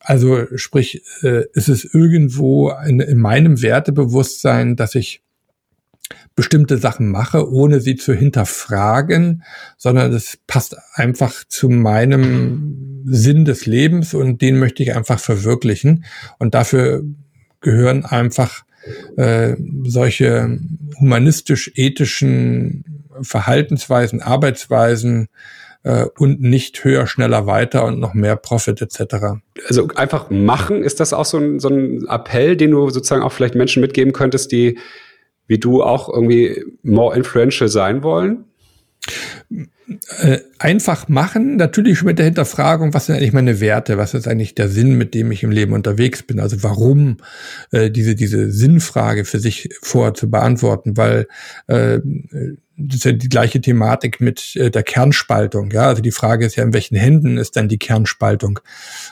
Also 0.02 0.46
sprich, 0.58 1.02
äh, 1.22 1.46
ist 1.54 1.70
es 1.70 1.86
irgendwo 1.86 2.72
in, 2.86 3.00
in 3.00 3.18
meinem 3.20 3.62
Wertebewusstsein, 3.62 4.76
dass 4.76 4.96
ich 4.96 5.23
bestimmte 6.36 6.78
Sachen 6.78 7.10
mache, 7.10 7.50
ohne 7.52 7.80
sie 7.80 7.96
zu 7.96 8.14
hinterfragen, 8.14 9.44
sondern 9.78 10.12
es 10.14 10.40
passt 10.48 10.76
einfach 10.94 11.44
zu 11.48 11.70
meinem 11.70 13.04
Sinn 13.06 13.46
des 13.46 13.66
Lebens 13.66 14.14
und 14.14 14.42
den 14.42 14.58
möchte 14.58 14.84
ich 14.84 14.96
einfach 14.96 15.20
verwirklichen. 15.20 16.06
Und 16.40 16.56
dafür 16.56 17.04
gehören 17.62 18.06
einfach 18.06 18.64
äh, 19.16 19.56
solche 19.86 20.60
humanistisch-ethischen 21.00 22.84
Verhaltensweisen, 23.22 24.22
Arbeitsweisen 24.22 25.30
äh, 25.84 26.06
und 26.18 26.42
nicht 26.42 26.84
höher, 26.84 27.08
schneller, 27.08 27.46
weiter 27.46 27.86
und 27.86 28.00
noch 28.00 28.14
mehr 28.14 28.36
Profit 28.36 28.82
etc. 28.82 29.42
Also 29.68 29.88
einfach 29.96 30.30
machen, 30.30 30.84
ist 30.84 31.00
das 31.00 31.14
auch 31.14 31.26
so 31.26 31.38
ein, 31.38 31.60
so 31.60 31.70
ein 31.70 32.06
Appell, 32.08 32.58
den 32.58 32.72
du 32.72 32.90
sozusagen 32.90 33.22
auch 33.22 33.32
vielleicht 33.32 33.56
Menschen 33.56 33.82
mitgeben 33.82 34.14
könntest, 34.14 34.52
die 34.52 34.80
wie 35.48 35.58
du 35.58 35.84
auch 35.84 36.10
irgendwie 36.10 36.64
more 36.84 37.16
influential 37.16 37.70
sein 37.70 38.04
wollen? 38.04 38.46
Äh, 40.20 40.40
einfach 40.60 41.10
machen, 41.10 41.58
natürlich 41.58 42.04
mit 42.04 42.18
der 42.18 42.26
Hinterfragung, 42.26 42.94
was 42.94 43.08
sind 43.08 43.16
eigentlich 43.16 43.34
meine 43.34 43.60
Werte, 43.60 43.98
was 43.98 44.14
ist 44.14 44.28
eigentlich 44.28 44.56
der 44.56 44.70
Sinn, 44.70 44.98
mit 44.98 45.14
dem 45.14 45.32
ich 45.32 45.44
im 45.44 45.52
Leben 45.52 45.74
unterwegs 45.74 46.24
bin, 46.24 46.40
also 46.40 46.64
warum 46.64 47.18
äh, 47.72 47.92
diese, 47.92 48.16
diese 48.16 48.50
Sinnfrage 48.50 49.26
für 49.26 49.40
sich 49.40 49.70
vor 49.82 50.14
zu 50.14 50.30
beantworten, 50.30 50.96
weil 50.96 51.28
äh, 51.68 52.00
das 52.76 52.98
ist 52.98 53.06
ja 53.06 53.12
die 53.12 53.30
gleiche 53.30 53.62
Thematik 53.62 54.20
mit 54.20 54.56
äh, 54.56 54.72
der 54.72 54.84
Kernspaltung. 54.84 55.72
Ja, 55.72 55.88
also 55.88 56.02
die 56.02 56.12
Frage 56.12 56.46
ist 56.46 56.56
ja, 56.56 56.64
in 56.64 56.74
welchen 56.74 56.96
Händen 56.96 57.38
ist 57.38 57.56
dann 57.56 57.68
die 57.68 57.78
Kernspaltung? 57.78 58.60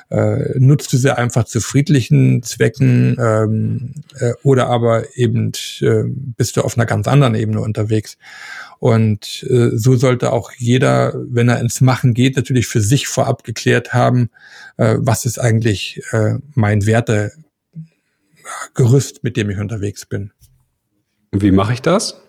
Äh, 0.10 0.58
nutzt 0.58 0.92
du 0.94 0.98
sie 0.98 1.16
einfach 1.16 1.44
zu 1.44 1.62
friedlichen 1.62 2.42
Zwecken 2.44 3.18
ähm, 3.20 3.94
äh, 4.20 4.34
oder 4.44 4.68
aber 4.68 5.16
eben 5.16 5.52
äh, 5.82 6.04
bist 6.06 6.58
du 6.58 6.62
auf 6.62 6.78
einer 6.78 6.88
ganz 6.88 7.08
anderen 7.08 7.36
Ebene 7.36 7.62
unterwegs? 7.62 8.18
Und 8.80 9.46
äh, 9.48 9.70
so 9.74 9.96
sollte 9.96 10.34
auch 10.34 10.52
jeder, 10.62 11.14
wenn 11.30 11.50
er 11.50 11.60
ins 11.60 11.82
Machen 11.82 12.14
geht, 12.14 12.36
natürlich 12.36 12.68
für 12.68 12.82
sich 12.82 13.08
vorab 13.08 13.44
geklärt 13.44 13.94
haben, 13.94 14.30
äh, 14.78 14.98
was 15.00 15.26
ist 15.26 15.40
eigentlich 15.40 16.02
äh, 16.12 16.36
mein 16.54 16.86
Wertegerüst, 16.86 19.24
mit 19.24 19.38
dem 19.38 19.50
ich 19.50 19.58
unterwegs 19.58 20.06
bin. 20.06 20.32
Wie 21.32 21.52
mache 21.52 21.74
ich 21.74 21.82
das? 21.82 22.22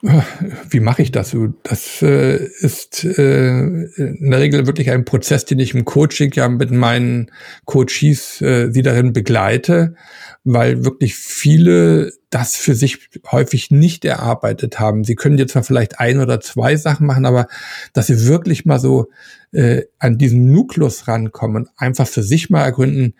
Wie 0.00 0.78
mache 0.78 1.02
ich 1.02 1.10
das? 1.10 1.36
Das 1.64 2.02
äh, 2.02 2.36
ist 2.60 3.04
äh, 3.04 3.58
in 3.58 4.30
der 4.30 4.38
Regel 4.38 4.66
wirklich 4.66 4.90
ein 4.90 5.04
Prozess, 5.04 5.44
den 5.44 5.58
ich 5.58 5.74
im 5.74 5.84
Coaching 5.84 6.30
ja 6.34 6.48
mit 6.48 6.70
meinen 6.70 7.32
Coaches 7.64 8.40
äh, 8.40 8.70
sie 8.70 8.82
darin 8.82 9.12
begleite, 9.12 9.96
weil 10.44 10.84
wirklich 10.84 11.16
viele 11.16 12.12
das 12.30 12.54
für 12.54 12.76
sich 12.76 13.08
häufig 13.32 13.72
nicht 13.72 14.04
erarbeitet 14.04 14.78
haben. 14.78 15.02
Sie 15.02 15.16
können 15.16 15.38
jetzt 15.38 15.52
zwar 15.52 15.64
vielleicht 15.64 15.98
ein 15.98 16.20
oder 16.20 16.40
zwei 16.40 16.76
Sachen 16.76 17.06
machen, 17.06 17.26
aber 17.26 17.48
dass 17.92 18.06
sie 18.06 18.26
wirklich 18.26 18.64
mal 18.66 18.78
so 18.78 19.08
äh, 19.50 19.82
an 19.98 20.16
diesen 20.16 20.52
Nukleus 20.52 21.08
rankommen 21.08 21.64
und 21.64 21.70
einfach 21.76 22.06
für 22.06 22.22
sich 22.22 22.50
mal 22.50 22.62
ergründen, 22.62 23.14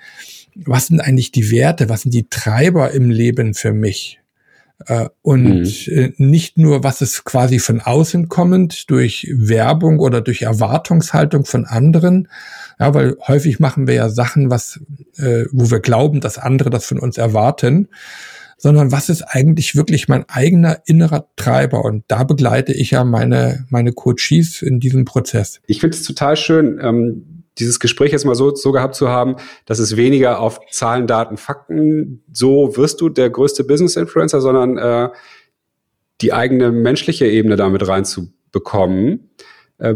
was 0.54 0.86
sind 0.88 1.00
eigentlich 1.00 1.32
die 1.32 1.50
Werte, 1.50 1.88
was 1.88 2.02
sind 2.02 2.14
die 2.14 2.28
Treiber 2.28 2.92
im 2.92 3.10
Leben 3.10 3.54
für 3.54 3.72
mich? 3.72 4.20
Äh, 4.86 5.08
und 5.22 5.44
mhm. 5.44 5.92
Äh, 5.92 6.12
nicht 6.16 6.58
nur, 6.58 6.84
was 6.84 7.00
ist 7.00 7.24
quasi 7.24 7.58
von 7.58 7.80
außen 7.80 8.28
kommend 8.28 8.90
durch 8.90 9.28
Werbung 9.34 9.98
oder 9.98 10.20
durch 10.20 10.42
Erwartungshaltung 10.42 11.44
von 11.44 11.64
anderen, 11.64 12.28
ja, 12.78 12.94
weil 12.94 13.16
häufig 13.26 13.58
machen 13.58 13.86
wir 13.86 13.94
ja 13.94 14.08
Sachen, 14.08 14.50
was, 14.50 14.80
äh, 15.16 15.44
wo 15.50 15.70
wir 15.70 15.80
glauben, 15.80 16.20
dass 16.20 16.38
andere 16.38 16.70
das 16.70 16.86
von 16.86 17.00
uns 17.00 17.18
erwarten, 17.18 17.88
sondern 18.56 18.92
was 18.92 19.08
ist 19.08 19.22
eigentlich 19.22 19.76
wirklich 19.76 20.08
mein 20.08 20.28
eigener 20.28 20.82
innerer 20.84 21.28
Treiber? 21.36 21.84
Und 21.84 22.04
da 22.08 22.24
begleite 22.24 22.72
ich 22.72 22.92
ja 22.92 23.04
meine, 23.04 23.66
meine 23.70 23.92
Coaches 23.92 24.62
in 24.62 24.80
diesem 24.80 25.04
Prozess. 25.04 25.60
Ich 25.66 25.80
finde 25.80 25.96
es 25.96 26.02
total 26.02 26.36
schön, 26.36 26.78
ähm, 26.82 27.37
dieses 27.58 27.80
Gespräch 27.80 28.12
jetzt 28.12 28.24
mal 28.24 28.34
so, 28.34 28.54
so 28.54 28.72
gehabt 28.72 28.94
zu 28.94 29.08
haben, 29.08 29.36
dass 29.66 29.78
es 29.78 29.96
weniger 29.96 30.40
auf 30.40 30.60
Zahlen, 30.70 31.06
Daten, 31.06 31.36
Fakten, 31.36 32.22
so 32.32 32.76
wirst 32.76 33.00
du 33.00 33.08
der 33.08 33.30
größte 33.30 33.64
Business-Influencer, 33.64 34.40
sondern 34.40 34.78
äh, 34.78 35.08
die 36.20 36.32
eigene 36.32 36.72
menschliche 36.72 37.26
Ebene 37.26 37.56
damit 37.56 37.86
reinzubekommen, 37.86 39.30
äh, 39.78 39.94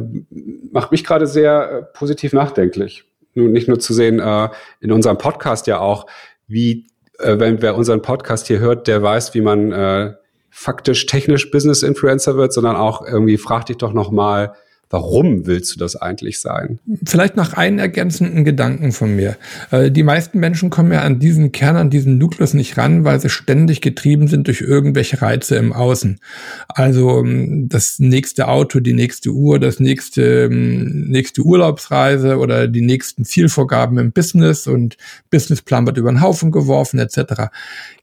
macht 0.70 0.92
mich 0.92 1.04
gerade 1.04 1.26
sehr 1.26 1.70
äh, 1.70 1.82
positiv 1.96 2.32
nachdenklich. 2.32 3.04
Nun 3.34 3.52
nicht 3.52 3.68
nur 3.68 3.80
zu 3.80 3.94
sehen, 3.94 4.20
äh, 4.20 4.48
in 4.80 4.92
unserem 4.92 5.18
Podcast 5.18 5.66
ja 5.66 5.80
auch, 5.80 6.06
wie, 6.46 6.86
äh, 7.18 7.38
wenn 7.38 7.62
wer 7.62 7.76
unseren 7.76 8.02
Podcast 8.02 8.46
hier 8.46 8.58
hört, 8.58 8.86
der 8.86 9.02
weiß, 9.02 9.34
wie 9.34 9.40
man 9.40 9.72
äh, 9.72 10.14
faktisch, 10.50 11.06
technisch 11.06 11.50
Business-Influencer 11.50 12.36
wird, 12.36 12.52
sondern 12.52 12.76
auch 12.76 13.04
irgendwie 13.06 13.38
frag 13.38 13.66
dich 13.66 13.78
doch 13.78 13.92
noch 13.92 14.10
mal, 14.10 14.54
Warum 14.92 15.46
willst 15.46 15.74
du 15.74 15.78
das 15.78 15.96
eigentlich 15.96 16.38
sein? 16.38 16.78
Vielleicht 17.02 17.34
noch 17.34 17.54
einen 17.54 17.78
ergänzenden 17.78 18.44
Gedanken 18.44 18.92
von 18.92 19.16
mir. 19.16 19.38
Äh, 19.70 19.90
die 19.90 20.02
meisten 20.02 20.38
Menschen 20.38 20.68
kommen 20.68 20.92
ja 20.92 21.00
an 21.00 21.18
diesen 21.18 21.50
Kern, 21.50 21.76
an 21.76 21.88
diesen 21.88 22.18
Nukleus 22.18 22.52
nicht 22.52 22.76
ran, 22.76 23.02
weil 23.02 23.18
sie 23.18 23.30
ständig 23.30 23.80
getrieben 23.80 24.28
sind 24.28 24.48
durch 24.48 24.60
irgendwelche 24.60 25.22
Reize 25.22 25.56
im 25.56 25.72
Außen. 25.72 26.20
Also 26.68 27.20
ähm, 27.20 27.70
das 27.70 28.00
nächste 28.00 28.48
Auto, 28.48 28.80
die 28.80 28.92
nächste 28.92 29.30
Uhr, 29.30 29.58
das 29.58 29.80
nächste, 29.80 30.42
ähm, 30.42 31.08
nächste 31.08 31.40
Urlaubsreise 31.40 32.36
oder 32.36 32.68
die 32.68 32.82
nächsten 32.82 33.24
Zielvorgaben 33.24 33.96
im 33.96 34.12
Business 34.12 34.66
und 34.66 34.98
Businessplan 35.30 35.86
wird 35.86 35.96
über 35.96 36.12
den 36.12 36.20
Haufen 36.20 36.52
geworfen 36.52 36.98
etc. 36.98 37.44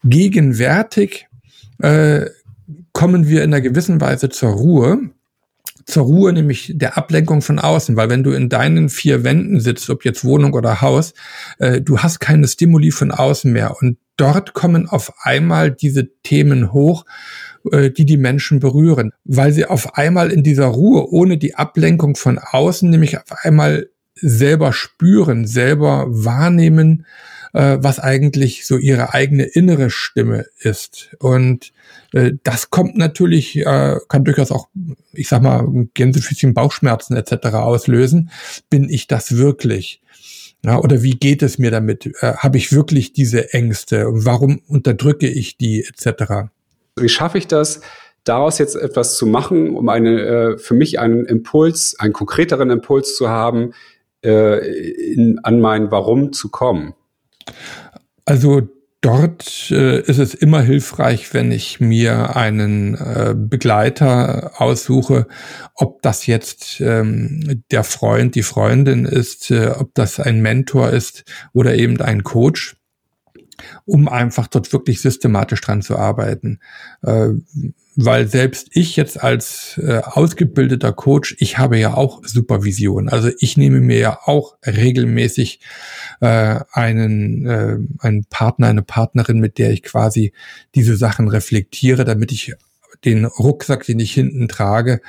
Gegenwärtig 0.04 1.28
äh, 1.78 2.26
kommen 2.94 3.28
wir 3.28 3.44
in 3.44 3.54
einer 3.54 3.62
gewissen 3.62 4.02
Weise 4.02 4.30
zur 4.30 4.50
Ruhe 4.50 5.12
zur 5.90 6.04
Ruhe, 6.04 6.34
nämlich 6.34 6.74
der 6.76 6.98
Ablenkung 6.98 7.42
von 7.42 7.60
außen, 7.60 7.96
weil 7.96 8.10
wenn 8.10 8.24
du 8.24 8.32
in 8.32 8.50
deinen 8.50 8.90
vier 8.90 9.24
Wänden 9.24 9.60
sitzt, 9.60 9.90
ob 9.90 10.06
jetzt 10.06 10.24
Wohnung 10.24 10.54
oder 10.54 10.82
Haus, 10.82 11.14
äh, 11.58 11.82
du 11.82 12.00
hast 12.00 12.20
keine 12.20 12.48
Stimuli 12.48 12.92
von 12.92 13.12
außen 13.12 13.52
mehr. 13.52 13.76
Und 13.80 13.98
dort 14.18 14.54
kommen 14.54 14.88
auf 14.88 15.14
einmal 15.24 15.72
diese 15.72 16.10
Themen 16.24 16.72
hoch, 16.72 17.06
äh, 17.72 17.90
die 17.90 18.06
die 18.06 18.18
Menschen 18.18 18.60
berühren, 18.60 19.12
weil 19.26 19.52
sie 19.52 19.66
auf 19.66 19.96
einmal 19.98 20.32
in 20.32 20.44
dieser 20.44 20.68
Ruhe, 20.68 21.12
ohne 21.12 21.38
die 21.38 21.56
Ablenkung 21.56 22.16
von 22.16 22.40
außen, 22.40 22.90
nämlich 22.90 23.18
auf 23.18 23.44
einmal 23.44 23.90
selber 24.16 24.74
spüren, 24.74 25.48
selber 25.48 26.06
wahrnehmen, 26.10 27.06
äh, 27.54 27.78
was 27.82 28.00
eigentlich 28.00 28.66
so 28.66 28.78
ihre 28.78 29.14
eigene 29.14 29.44
innere 29.44 29.90
Stimme 29.90 30.46
ist. 30.60 31.16
Und 31.20 31.72
äh, 32.14 32.34
das 32.44 32.70
kommt 32.70 32.98
natürlich, 32.98 33.58
äh, 33.58 33.98
kann 34.08 34.24
durchaus 34.24 34.52
auch, 34.52 34.68
ich 35.14 35.28
sag 35.28 35.42
mal, 35.42 35.68
Gänsefüßchen, 35.94 36.54
Bauchschmerzen 36.54 37.16
etc. 37.16 37.48
auslösen. 37.56 38.32
Bin 38.70 38.90
ich 38.90 39.08
das 39.08 39.38
wirklich? 39.38 40.02
Ja, 40.64 40.80
oder 40.80 41.04
wie 41.04 41.12
geht 41.12 41.42
es 41.42 41.58
mir 41.58 41.72
damit? 41.72 42.06
Äh, 42.22 42.34
Habe 42.36 42.58
ich 42.58 42.74
wirklich 42.74 43.14
diese 43.14 43.54
Ängste? 43.54 44.06
Warum 44.10 44.62
unterdrücke 44.68 45.28
ich 45.28 45.58
die 45.58 45.86
etc.? 45.86 46.50
Wie 46.98 47.10
schaffe 47.10 47.38
ich 47.38 47.48
das, 47.48 47.80
daraus 48.26 48.58
jetzt 48.58 48.76
etwas 48.76 49.18
zu 49.18 49.26
machen, 49.26 49.76
um 49.76 49.88
eine, 49.88 50.22
äh, 50.22 50.58
für 50.58 50.74
mich 50.74 51.00
einen 51.00 51.26
Impuls, 51.26 51.96
einen 51.98 52.14
konkreteren 52.14 52.70
Impuls 52.70 53.16
zu 53.16 53.30
haben, 53.30 53.74
äh, 54.24 55.14
in, 55.14 55.40
an 55.44 55.62
mein 55.62 55.92
Warum 55.92 56.34
zu 56.34 56.50
kommen? 56.50 56.94
Also 58.26 58.70
dort 59.02 59.72
äh, 59.72 60.02
ist 60.02 60.20
es 60.20 60.34
immer 60.34 60.62
hilfreich, 60.62 61.34
wenn 61.34 61.52
ich 61.52 61.80
mir 61.80 62.36
einen 62.36 62.96
äh, 62.96 63.34
Begleiter 63.36 64.62
aussuche, 64.62 65.28
ob 65.76 66.02
das 66.02 66.26
jetzt 66.26 66.82
ähm, 66.82 67.64
der 67.72 67.84
Freund, 67.84 68.36
die 68.36 68.44
Freundin 68.44 69.06
ist, 69.06 69.52
äh, 69.52 69.68
ob 69.68 69.94
das 69.94 70.20
ein 70.20 70.42
Mentor 70.42 70.90
ist 70.90 71.24
oder 71.54 71.76
eben 71.76 72.00
ein 72.02 72.24
Coach 72.24 72.76
um 73.86 74.08
einfach 74.08 74.48
dort 74.48 74.72
wirklich 74.74 75.02
systematisch 75.02 75.62
dran 75.62 75.82
zu 75.82 75.98
arbeiten. 75.98 76.60
Äh, 77.02 77.30
weil 78.02 78.28
selbst 78.30 78.70
ich 78.72 78.96
jetzt 78.96 79.22
als 79.22 79.78
äh, 79.84 80.02
ausgebildeter 80.04 80.94
Coach, 80.94 81.36
ich 81.40 81.58
habe 81.58 81.78
ja 81.78 81.96
auch 81.96 82.22
Supervision. 82.24 83.10
Also 83.10 83.30
ich 83.40 83.58
nehme 83.58 83.82
mir 83.82 83.98
ja 83.98 84.20
auch 84.24 84.56
regelmäßig 84.66 85.60
äh, 86.22 86.62
einen, 86.72 87.46
äh, 87.46 87.78
einen 88.00 88.26
Partner, 88.26 88.68
eine 88.68 88.84
Partnerin, 88.84 89.40
mit 89.40 89.58
der 89.58 89.72
ich 89.72 89.84
quasi 89.84 90.32
diese 90.76 90.96
Sachen 90.96 91.28
reflektiere, 91.28 92.06
damit 92.06 92.32
ich 92.32 92.54
den 93.06 93.26
Rucksack, 93.26 93.86
den 93.86 94.00
ich 94.00 94.14
hinten 94.14 94.48
trage, 94.48 95.02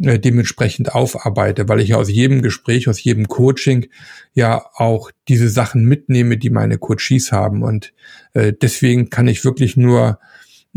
äh, 0.00 0.18
dementsprechend 0.18 0.94
aufarbeite, 0.94 1.68
weil 1.68 1.80
ich 1.80 1.90
ja 1.90 1.96
aus 1.96 2.10
jedem 2.10 2.42
Gespräch, 2.42 2.88
aus 2.88 3.02
jedem 3.02 3.28
Coaching 3.28 3.86
ja 4.34 4.64
auch 4.74 5.10
diese 5.28 5.48
Sachen 5.48 5.84
mitnehme, 5.84 6.36
die 6.36 6.50
meine 6.50 6.78
Coaches 6.78 7.32
haben. 7.32 7.62
Und 7.62 7.92
äh, 8.34 8.52
deswegen 8.52 9.10
kann 9.10 9.28
ich 9.28 9.44
wirklich 9.44 9.76
nur, 9.76 10.18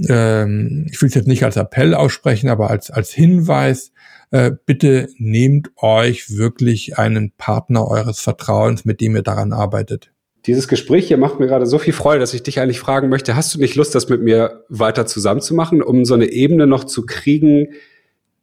ähm, 0.07 0.87
ich 0.91 1.01
will 1.01 1.09
es 1.09 1.15
jetzt 1.15 1.27
nicht 1.27 1.43
als 1.43 1.57
Appell 1.57 1.93
aussprechen, 1.93 2.49
aber 2.49 2.69
als, 2.69 2.91
als 2.91 3.11
Hinweis, 3.11 3.91
äh, 4.31 4.51
bitte 4.65 5.09
nehmt 5.17 5.71
euch 5.77 6.37
wirklich 6.37 6.97
einen 6.97 7.31
Partner 7.31 7.87
eures 7.87 8.21
Vertrauens, 8.21 8.85
mit 8.85 9.01
dem 9.01 9.15
ihr 9.15 9.23
daran 9.23 9.51
arbeitet. 9.51 10.11
Dieses 10.45 10.67
Gespräch 10.67 11.07
hier 11.07 11.17
macht 11.17 11.39
mir 11.39 11.47
gerade 11.47 11.67
so 11.67 11.77
viel 11.77 11.93
Freude, 11.93 12.19
dass 12.19 12.33
ich 12.33 12.43
dich 12.43 12.59
eigentlich 12.59 12.79
fragen 12.79 13.09
möchte, 13.09 13.35
hast 13.35 13.53
du 13.53 13.59
nicht 13.59 13.75
Lust, 13.75 13.93
das 13.93 14.09
mit 14.09 14.21
mir 14.21 14.63
weiter 14.69 15.05
zusammenzumachen, 15.05 15.81
um 15.83 16.03
so 16.03 16.15
eine 16.15 16.31
Ebene 16.31 16.65
noch 16.65 16.83
zu 16.83 17.05
kriegen, 17.05 17.69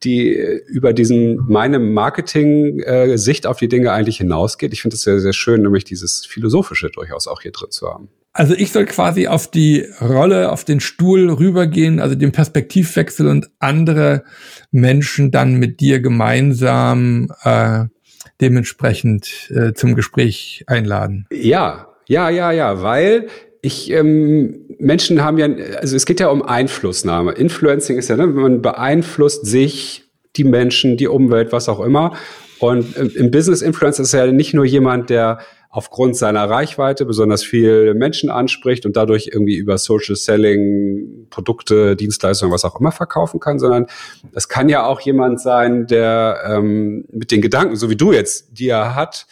die 0.04 0.32
über 0.68 0.92
diesen 0.92 1.44
meine 1.48 1.80
Marketing-Sicht 1.80 3.44
äh, 3.44 3.48
auf 3.48 3.58
die 3.58 3.68
Dinge 3.68 3.92
eigentlich 3.92 4.18
hinausgeht? 4.18 4.72
Ich 4.72 4.82
finde 4.82 4.94
es 4.94 5.02
sehr, 5.02 5.18
sehr 5.18 5.32
schön, 5.32 5.62
nämlich 5.62 5.84
dieses 5.84 6.24
Philosophische 6.24 6.88
durchaus 6.90 7.26
auch 7.26 7.42
hier 7.42 7.50
drin 7.50 7.70
zu 7.70 7.88
haben. 7.88 8.08
Also 8.32 8.54
ich 8.54 8.70
soll 8.70 8.84
quasi 8.84 9.26
auf 9.26 9.50
die 9.50 9.84
Rolle, 10.00 10.52
auf 10.52 10.64
den 10.64 10.78
Stuhl 10.78 11.28
rübergehen, 11.28 11.98
also 11.98 12.14
den 12.14 12.30
Perspektivwechsel 12.30 13.26
und 13.26 13.50
andere 13.58 14.22
Menschen 14.70 15.32
dann 15.32 15.54
mit 15.54 15.80
dir 15.80 15.98
gemeinsam 16.00 17.32
äh, 17.42 17.86
dementsprechend 18.40 19.50
äh, 19.50 19.72
zum 19.72 19.96
Gespräch 19.96 20.62
einladen. 20.68 21.26
Ja, 21.32 21.87
ja, 22.08 22.30
ja, 22.30 22.50
ja, 22.52 22.82
weil 22.82 23.28
ich 23.60 23.90
ähm, 23.90 24.66
Menschen 24.78 25.22
haben 25.22 25.38
ja, 25.38 25.46
also 25.76 25.94
es 25.94 26.06
geht 26.06 26.20
ja 26.20 26.28
um 26.28 26.42
Einflussnahme. 26.42 27.32
Influencing 27.32 27.98
ist 27.98 28.08
ja, 28.08 28.16
ne, 28.16 28.26
man 28.26 28.62
beeinflusst 28.62 29.46
sich, 29.46 30.04
die 30.36 30.44
Menschen, 30.44 30.96
die 30.96 31.08
Umwelt, 31.08 31.52
was 31.52 31.68
auch 31.68 31.80
immer. 31.80 32.16
Und 32.60 32.96
im, 32.96 33.10
im 33.10 33.30
Business 33.30 33.60
Influencer 33.60 34.04
ist 34.04 34.12
ja 34.12 34.26
nicht 34.30 34.54
nur 34.54 34.64
jemand, 34.64 35.10
der 35.10 35.40
aufgrund 35.70 36.16
seiner 36.16 36.48
Reichweite 36.48 37.04
besonders 37.04 37.42
viel 37.42 37.94
Menschen 37.94 38.30
anspricht 38.30 38.86
und 38.86 38.96
dadurch 38.96 39.30
irgendwie 39.32 39.56
über 39.56 39.76
Social 39.76 40.16
Selling 40.16 41.26
Produkte, 41.28 41.94
Dienstleistungen, 41.94 42.54
was 42.54 42.64
auch 42.64 42.80
immer 42.80 42.92
verkaufen 42.92 43.38
kann, 43.38 43.58
sondern 43.58 43.86
es 44.32 44.48
kann 44.48 44.68
ja 44.68 44.86
auch 44.86 45.00
jemand 45.00 45.40
sein, 45.40 45.86
der 45.86 46.40
ähm, 46.46 47.04
mit 47.12 47.30
den 47.30 47.42
Gedanken, 47.42 47.76
so 47.76 47.90
wie 47.90 47.96
du 47.96 48.12
jetzt, 48.12 48.58
die 48.58 48.68
er 48.68 48.94
hat, 48.94 49.26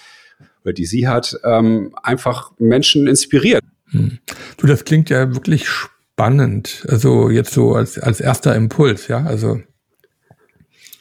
oder 0.66 0.72
die 0.72 0.84
sie 0.84 1.06
hat, 1.06 1.38
ähm, 1.44 1.94
einfach 2.02 2.50
Menschen 2.58 3.06
inspiriert. 3.06 3.62
Hm. 3.90 4.18
Du, 4.56 4.66
das 4.66 4.84
klingt 4.84 5.10
ja 5.10 5.32
wirklich 5.32 5.68
spannend. 5.68 6.84
Also 6.88 7.30
jetzt 7.30 7.52
so 7.52 7.74
als, 7.74 7.98
als 8.00 8.20
erster 8.20 8.56
Impuls, 8.56 9.06
ja, 9.06 9.24
also. 9.24 9.60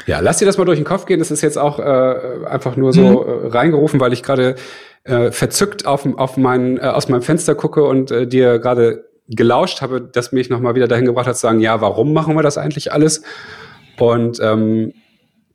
Ja, 0.05 0.19
lass 0.19 0.37
dir 0.37 0.45
das 0.45 0.59
mal 0.59 0.65
durch 0.65 0.77
den 0.77 0.85
Kopf 0.85 1.07
gehen. 1.07 1.17
Das 1.17 1.31
ist 1.31 1.41
jetzt 1.41 1.57
auch 1.57 1.79
äh, 1.79 2.45
einfach 2.45 2.75
nur 2.77 2.93
so 2.93 3.23
mhm. 3.23 3.45
äh, 3.45 3.47
reingerufen, 3.47 3.99
weil 3.99 4.13
ich 4.13 4.21
gerade 4.21 4.55
äh, 5.03 5.31
verzückt 5.31 5.87
auf, 5.87 6.05
auf 6.17 6.37
mein, 6.37 6.77
äh, 6.77 6.81
aus 6.81 7.09
meinem 7.09 7.23
Fenster 7.23 7.55
gucke 7.55 7.83
und 7.85 8.11
äh, 8.11 8.27
dir 8.27 8.59
gerade 8.59 9.05
gelauscht 9.27 9.81
habe, 9.81 9.99
dass 9.99 10.31
mich 10.31 10.51
nochmal 10.51 10.75
wieder 10.75 10.87
dahin 10.87 11.05
gebracht 11.05 11.25
hat 11.25 11.37
zu 11.37 11.41
sagen, 11.41 11.59
ja, 11.59 11.81
warum 11.81 12.13
machen 12.13 12.35
wir 12.35 12.43
das 12.43 12.59
eigentlich 12.59 12.93
alles? 12.93 13.23
Und 13.97 14.39
ähm, 14.41 14.93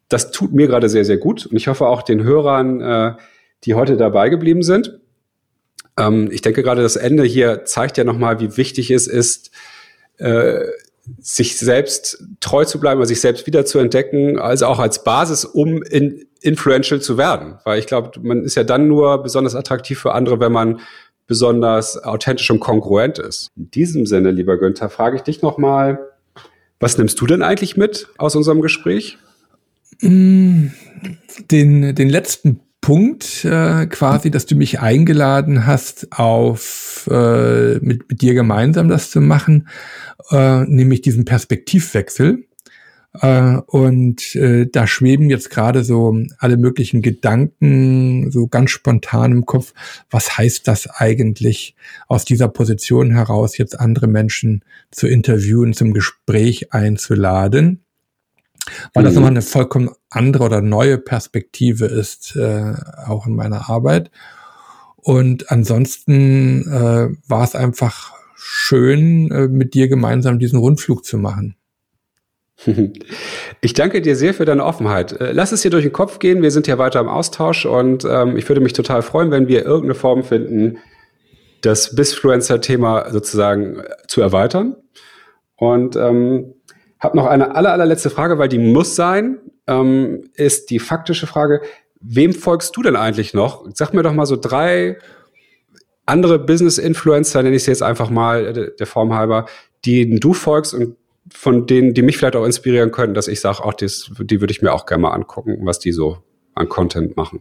das 0.08 0.32
tut 0.32 0.52
mir 0.52 0.66
gerade 0.66 0.88
sehr, 0.88 1.04
sehr 1.04 1.18
gut. 1.18 1.46
Und 1.46 1.56
ich 1.56 1.68
hoffe 1.68 1.86
auch 1.86 2.02
den 2.02 2.24
Hörern, 2.24 2.80
äh, 2.80 3.12
die 3.64 3.74
heute 3.74 3.96
dabei 3.96 4.28
geblieben 4.28 4.62
sind. 4.62 4.98
Ähm, 5.98 6.28
ich 6.30 6.42
denke 6.42 6.62
gerade, 6.62 6.82
das 6.82 6.96
Ende 6.96 7.24
hier 7.24 7.64
zeigt 7.64 7.98
ja 7.98 8.04
nochmal, 8.04 8.40
wie 8.40 8.56
wichtig 8.56 8.90
es 8.90 9.06
ist, 9.06 9.50
äh, 10.18 10.66
sich 11.18 11.58
selbst 11.58 12.24
treu 12.40 12.64
zu 12.64 12.78
bleiben, 12.78 13.04
sich 13.04 13.20
selbst 13.20 13.46
wieder 13.46 13.64
zu 13.64 13.78
entdecken, 13.78 14.38
also 14.38 14.66
auch 14.66 14.78
als 14.78 15.02
Basis, 15.02 15.44
um 15.44 15.82
in, 15.82 16.26
influential 16.40 17.00
zu 17.00 17.18
werden. 17.18 17.58
Weil 17.64 17.78
ich 17.78 17.86
glaube, 17.86 18.20
man 18.20 18.44
ist 18.44 18.54
ja 18.54 18.64
dann 18.64 18.86
nur 18.86 19.22
besonders 19.22 19.54
attraktiv 19.54 19.98
für 19.98 20.12
andere, 20.12 20.40
wenn 20.40 20.52
man 20.52 20.80
besonders 21.26 22.02
authentisch 22.02 22.50
und 22.50 22.60
kongruent 22.60 23.18
ist. 23.18 23.48
In 23.56 23.70
diesem 23.70 24.06
Sinne, 24.06 24.30
lieber 24.30 24.56
Günther, 24.56 24.88
frage 24.88 25.16
ich 25.16 25.22
dich 25.22 25.42
nochmal, 25.42 25.98
was 26.80 26.98
nimmst 26.98 27.20
du 27.20 27.26
denn 27.26 27.42
eigentlich 27.42 27.76
mit 27.76 28.08
aus 28.18 28.34
unserem 28.34 28.60
Gespräch? 28.62 29.18
Mm, 30.00 30.68
den, 31.50 31.94
den 31.94 32.08
letzten 32.08 32.60
Punkt 32.80 33.44
äh, 33.44 33.86
quasi, 33.86 34.30
dass 34.30 34.46
du 34.46 34.56
mich 34.56 34.80
eingeladen 34.80 35.66
hast, 35.66 36.08
auf 36.12 37.08
äh, 37.10 37.74
mit, 37.80 38.08
mit 38.08 38.22
dir 38.22 38.34
gemeinsam 38.34 38.88
das 38.88 39.10
zu 39.10 39.20
machen, 39.20 39.68
äh, 40.30 40.64
nämlich 40.64 41.02
diesen 41.02 41.24
Perspektivwechsel, 41.24 42.44
Äh, 43.12 43.56
und 43.66 44.36
äh, 44.36 44.66
da 44.70 44.86
schweben 44.86 45.30
jetzt 45.30 45.50
gerade 45.50 45.82
so 45.82 46.16
alle 46.38 46.56
möglichen 46.56 47.02
Gedanken 47.02 48.30
so 48.30 48.46
ganz 48.46 48.70
spontan 48.70 49.32
im 49.32 49.46
Kopf. 49.46 49.74
Was 50.10 50.38
heißt 50.38 50.68
das 50.68 50.86
eigentlich, 50.88 51.74
aus 52.06 52.24
dieser 52.24 52.46
Position 52.48 53.10
heraus 53.10 53.58
jetzt 53.58 53.80
andere 53.80 54.06
Menschen 54.06 54.62
zu 54.92 55.08
interviewen, 55.08 55.72
zum 55.72 55.92
Gespräch 55.92 56.72
einzuladen? 56.72 57.80
Weil 58.94 59.04
das 59.04 59.12
mhm. 59.12 59.16
nochmal 59.16 59.30
eine 59.32 59.42
vollkommen 59.42 59.90
andere 60.10 60.44
oder 60.44 60.60
neue 60.60 60.98
Perspektive 60.98 61.86
ist, 61.86 62.36
äh, 62.36 62.74
auch 63.06 63.26
in 63.26 63.34
meiner 63.34 63.68
Arbeit. 63.68 64.10
Und 64.96 65.50
ansonsten 65.50 66.62
äh, 66.70 67.08
war 67.28 67.44
es 67.44 67.54
einfach 67.54 68.12
schön, 68.34 69.30
äh, 69.30 69.48
mit 69.48 69.74
dir 69.74 69.88
gemeinsam 69.88 70.38
diesen 70.38 70.58
Rundflug 70.58 71.04
zu 71.04 71.18
machen. 71.18 71.56
Ich 73.62 73.74
danke 73.74 74.00
dir 74.00 74.16
sehr 74.16 74.32
für 74.32 74.46
deine 74.46 74.64
Offenheit. 74.64 75.12
Äh, 75.20 75.32
lass 75.32 75.52
es 75.52 75.60
dir 75.60 75.70
durch 75.70 75.84
den 75.84 75.92
Kopf 75.92 76.18
gehen. 76.18 76.40
Wir 76.40 76.50
sind 76.50 76.66
ja 76.66 76.78
weiter 76.78 77.00
im 77.00 77.08
Austausch 77.08 77.66
und 77.66 78.06
ähm, 78.06 78.38
ich 78.38 78.48
würde 78.48 78.62
mich 78.62 78.72
total 78.72 79.02
freuen, 79.02 79.30
wenn 79.30 79.48
wir 79.48 79.64
irgendeine 79.66 79.94
Form 79.94 80.22
finden, 80.22 80.78
das 81.60 81.94
Bisfluencer-Thema 81.94 83.10
sozusagen 83.10 83.82
zu 84.08 84.22
erweitern. 84.22 84.76
Und 85.56 85.94
ähm, 85.96 86.54
habe 87.00 87.16
noch 87.16 87.26
eine 87.26 87.54
aller, 87.54 87.72
allerletzte 87.72 88.10
Frage, 88.10 88.38
weil 88.38 88.48
die 88.48 88.58
muss 88.58 88.94
sein, 88.94 89.38
ähm, 89.66 90.30
ist 90.34 90.70
die 90.70 90.78
faktische 90.78 91.26
Frage. 91.26 91.62
Wem 92.00 92.32
folgst 92.32 92.76
du 92.76 92.82
denn 92.82 92.96
eigentlich 92.96 93.34
noch? 93.34 93.66
Sag 93.74 93.94
mir 93.94 94.02
doch 94.02 94.12
mal 94.12 94.26
so 94.26 94.36
drei 94.36 94.98
andere 96.06 96.38
Business-Influencer, 96.38 97.42
nenne 97.42 97.56
ich 97.56 97.64
sie 97.64 97.70
jetzt 97.70 97.82
einfach 97.82 98.10
mal 98.10 98.46
äh, 98.46 98.76
der 98.76 98.86
Form 98.86 99.14
halber, 99.14 99.46
denen 99.86 100.20
du 100.20 100.34
folgst 100.34 100.74
und 100.74 100.96
von 101.32 101.66
denen, 101.66 101.94
die 101.94 102.02
mich 102.02 102.16
vielleicht 102.16 102.36
auch 102.36 102.44
inspirieren 102.44 102.90
können, 102.90 103.14
dass 103.14 103.28
ich 103.28 103.40
sage, 103.40 103.64
auch 103.64 103.74
das, 103.74 104.10
die 104.18 104.40
würde 104.40 104.52
ich 104.52 104.62
mir 104.62 104.72
auch 104.72 104.86
gerne 104.86 105.02
mal 105.02 105.12
angucken, 105.12 105.58
was 105.62 105.78
die 105.78 105.92
so 105.92 106.18
an 106.54 106.68
Content 106.68 107.16
machen? 107.16 107.40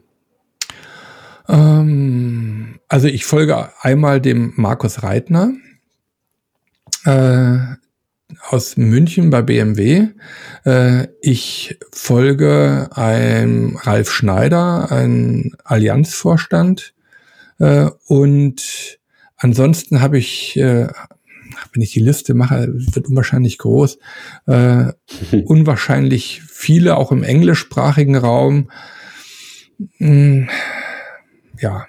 Ähm, 1.48 2.80
also 2.88 3.08
ich 3.08 3.26
folge 3.26 3.69
einmal 3.82 4.22
dem 4.22 4.54
Markus 4.56 5.02
Reitner 5.02 5.54
äh, 7.06 7.58
aus 8.50 8.78
München 8.78 9.30
bei 9.30 9.42
BMW. 9.42 10.10
Äh, 10.65 11.08
ich 11.22 11.78
folge 11.92 12.89
einem 12.92 13.76
Ralf 13.78 14.12
Schneider, 14.12 14.92
ein 14.92 15.56
Allianzvorstand. 15.63 16.94
Äh, 17.60 17.89
und 18.06 19.00
ansonsten 19.38 20.02
habe 20.02 20.18
ich 20.18 20.58
äh, 20.58 20.88
wenn 21.74 21.82
ich 21.82 21.92
die 21.92 22.00
Liste 22.00 22.34
mache, 22.34 22.68
wird 22.74 23.08
unwahrscheinlich 23.08 23.58
groß. 23.58 24.00
Äh, 24.48 24.94
unwahrscheinlich 25.46 26.42
viele, 26.48 26.98
auch 26.98 27.12
im 27.12 27.24
englischsprachigen 27.24 28.15
Raum. 28.15 28.72
Hm, 29.98 30.50
ja. 31.60 31.86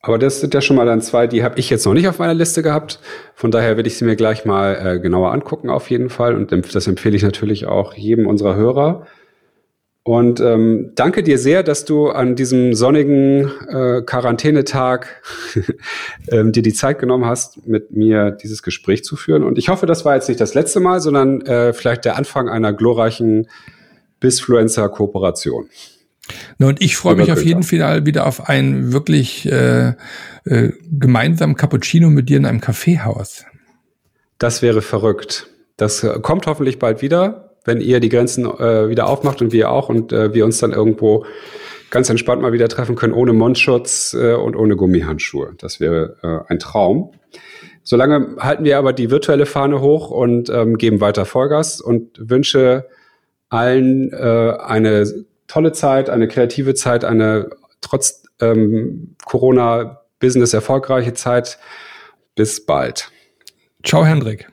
Aber 0.00 0.18
das 0.18 0.40
sind 0.40 0.54
ja 0.54 0.60
schon 0.60 0.76
mal 0.76 0.86
dann 0.86 1.00
zwei, 1.00 1.26
die 1.26 1.42
habe 1.42 1.58
ich 1.58 1.70
jetzt 1.70 1.84
noch 1.84 1.94
nicht 1.94 2.08
auf 2.08 2.20
meiner 2.20 2.34
Liste 2.34 2.62
gehabt. 2.62 3.00
Von 3.34 3.50
daher 3.50 3.76
werde 3.76 3.88
ich 3.88 3.98
sie 3.98 4.04
mir 4.04 4.16
gleich 4.16 4.44
mal 4.44 4.74
äh, 4.74 5.00
genauer 5.00 5.32
angucken 5.32 5.70
auf 5.70 5.90
jeden 5.90 6.08
Fall. 6.08 6.36
Und 6.36 6.52
das 6.74 6.86
empfehle 6.86 7.16
ich 7.16 7.22
natürlich 7.24 7.66
auch 7.66 7.94
jedem 7.94 8.26
unserer 8.26 8.54
Hörer. 8.54 9.06
Und 10.08 10.40
ähm, 10.40 10.92
danke 10.94 11.22
dir 11.22 11.36
sehr, 11.36 11.62
dass 11.62 11.84
du 11.84 12.08
an 12.08 12.34
diesem 12.34 12.72
sonnigen 12.72 13.50
äh, 13.68 14.00
Quarantänetag 14.00 15.20
ähm, 16.30 16.52
dir 16.52 16.62
die 16.62 16.72
Zeit 16.72 16.98
genommen 16.98 17.26
hast, 17.26 17.66
mit 17.66 17.90
mir 17.90 18.30
dieses 18.30 18.62
Gespräch 18.62 19.04
zu 19.04 19.16
führen. 19.16 19.42
Und 19.42 19.58
ich 19.58 19.68
hoffe, 19.68 19.84
das 19.84 20.06
war 20.06 20.14
jetzt 20.14 20.28
nicht 20.28 20.40
das 20.40 20.54
letzte 20.54 20.80
Mal, 20.80 21.00
sondern 21.00 21.42
äh, 21.42 21.74
vielleicht 21.74 22.06
der 22.06 22.16
Anfang 22.16 22.48
einer 22.48 22.72
glorreichen 22.72 23.48
Bisfluencer-Kooperation. 24.20 25.68
Na, 26.58 26.68
und 26.68 26.82
ich 26.82 26.96
freue 26.96 27.16
mich 27.16 27.32
auf 27.32 27.42
jeden 27.42 27.62
Fall 27.62 28.06
wieder 28.06 28.26
auf 28.26 28.48
einen 28.48 28.92
wirklich 28.92 29.50
äh, 29.50 29.94
äh, 30.44 30.72
gemeinsamen 30.90 31.56
Cappuccino 31.56 32.10
mit 32.10 32.28
dir 32.28 32.36
in 32.36 32.46
einem 32.46 32.60
Kaffeehaus. 32.60 33.44
Das 34.38 34.62
wäre 34.62 34.82
verrückt. 34.82 35.48
Das 35.76 36.02
äh, 36.04 36.18
kommt 36.20 36.46
hoffentlich 36.46 36.78
bald 36.78 37.02
wieder 37.02 37.48
wenn 37.68 37.80
ihr 37.80 38.00
die 38.00 38.08
Grenzen 38.08 38.46
äh, 38.46 38.88
wieder 38.88 39.08
aufmacht 39.08 39.40
und 39.42 39.52
wir 39.52 39.70
auch 39.70 39.88
und 39.88 40.12
äh, 40.12 40.34
wir 40.34 40.44
uns 40.44 40.58
dann 40.58 40.72
irgendwo 40.72 41.24
ganz 41.90 42.10
entspannt 42.10 42.42
mal 42.42 42.52
wieder 42.52 42.68
treffen 42.68 42.96
können, 42.96 43.12
ohne 43.12 43.32
Mundschutz 43.32 44.16
äh, 44.18 44.34
und 44.34 44.56
ohne 44.56 44.74
Gummihandschuhe. 44.74 45.54
Das 45.58 45.78
wäre 45.78 46.16
äh, 46.22 46.50
ein 46.50 46.58
Traum. 46.58 47.12
Solange 47.82 48.36
halten 48.38 48.64
wir 48.64 48.78
aber 48.78 48.92
die 48.92 49.10
virtuelle 49.10 49.46
Fahne 49.46 49.80
hoch 49.80 50.10
und 50.10 50.50
ähm, 50.50 50.76
geben 50.76 51.00
weiter 51.00 51.24
Vollgas 51.24 51.80
und 51.80 52.18
wünsche 52.18 52.86
allen 53.48 54.12
äh, 54.12 54.54
eine 54.58 55.06
tolle 55.48 55.72
Zeit, 55.72 56.08
eine 56.08 56.28
kreative 56.28 56.74
Zeit, 56.74 57.04
eine 57.04 57.50
trotz 57.80 58.22
ähm, 58.40 59.16
Corona-Business 59.24 60.54
erfolgreiche 60.54 61.14
Zeit. 61.14 61.58
Bis 62.36 62.64
bald. 62.64 63.10
Ciao, 63.82 64.04
Hendrik. 64.04 64.48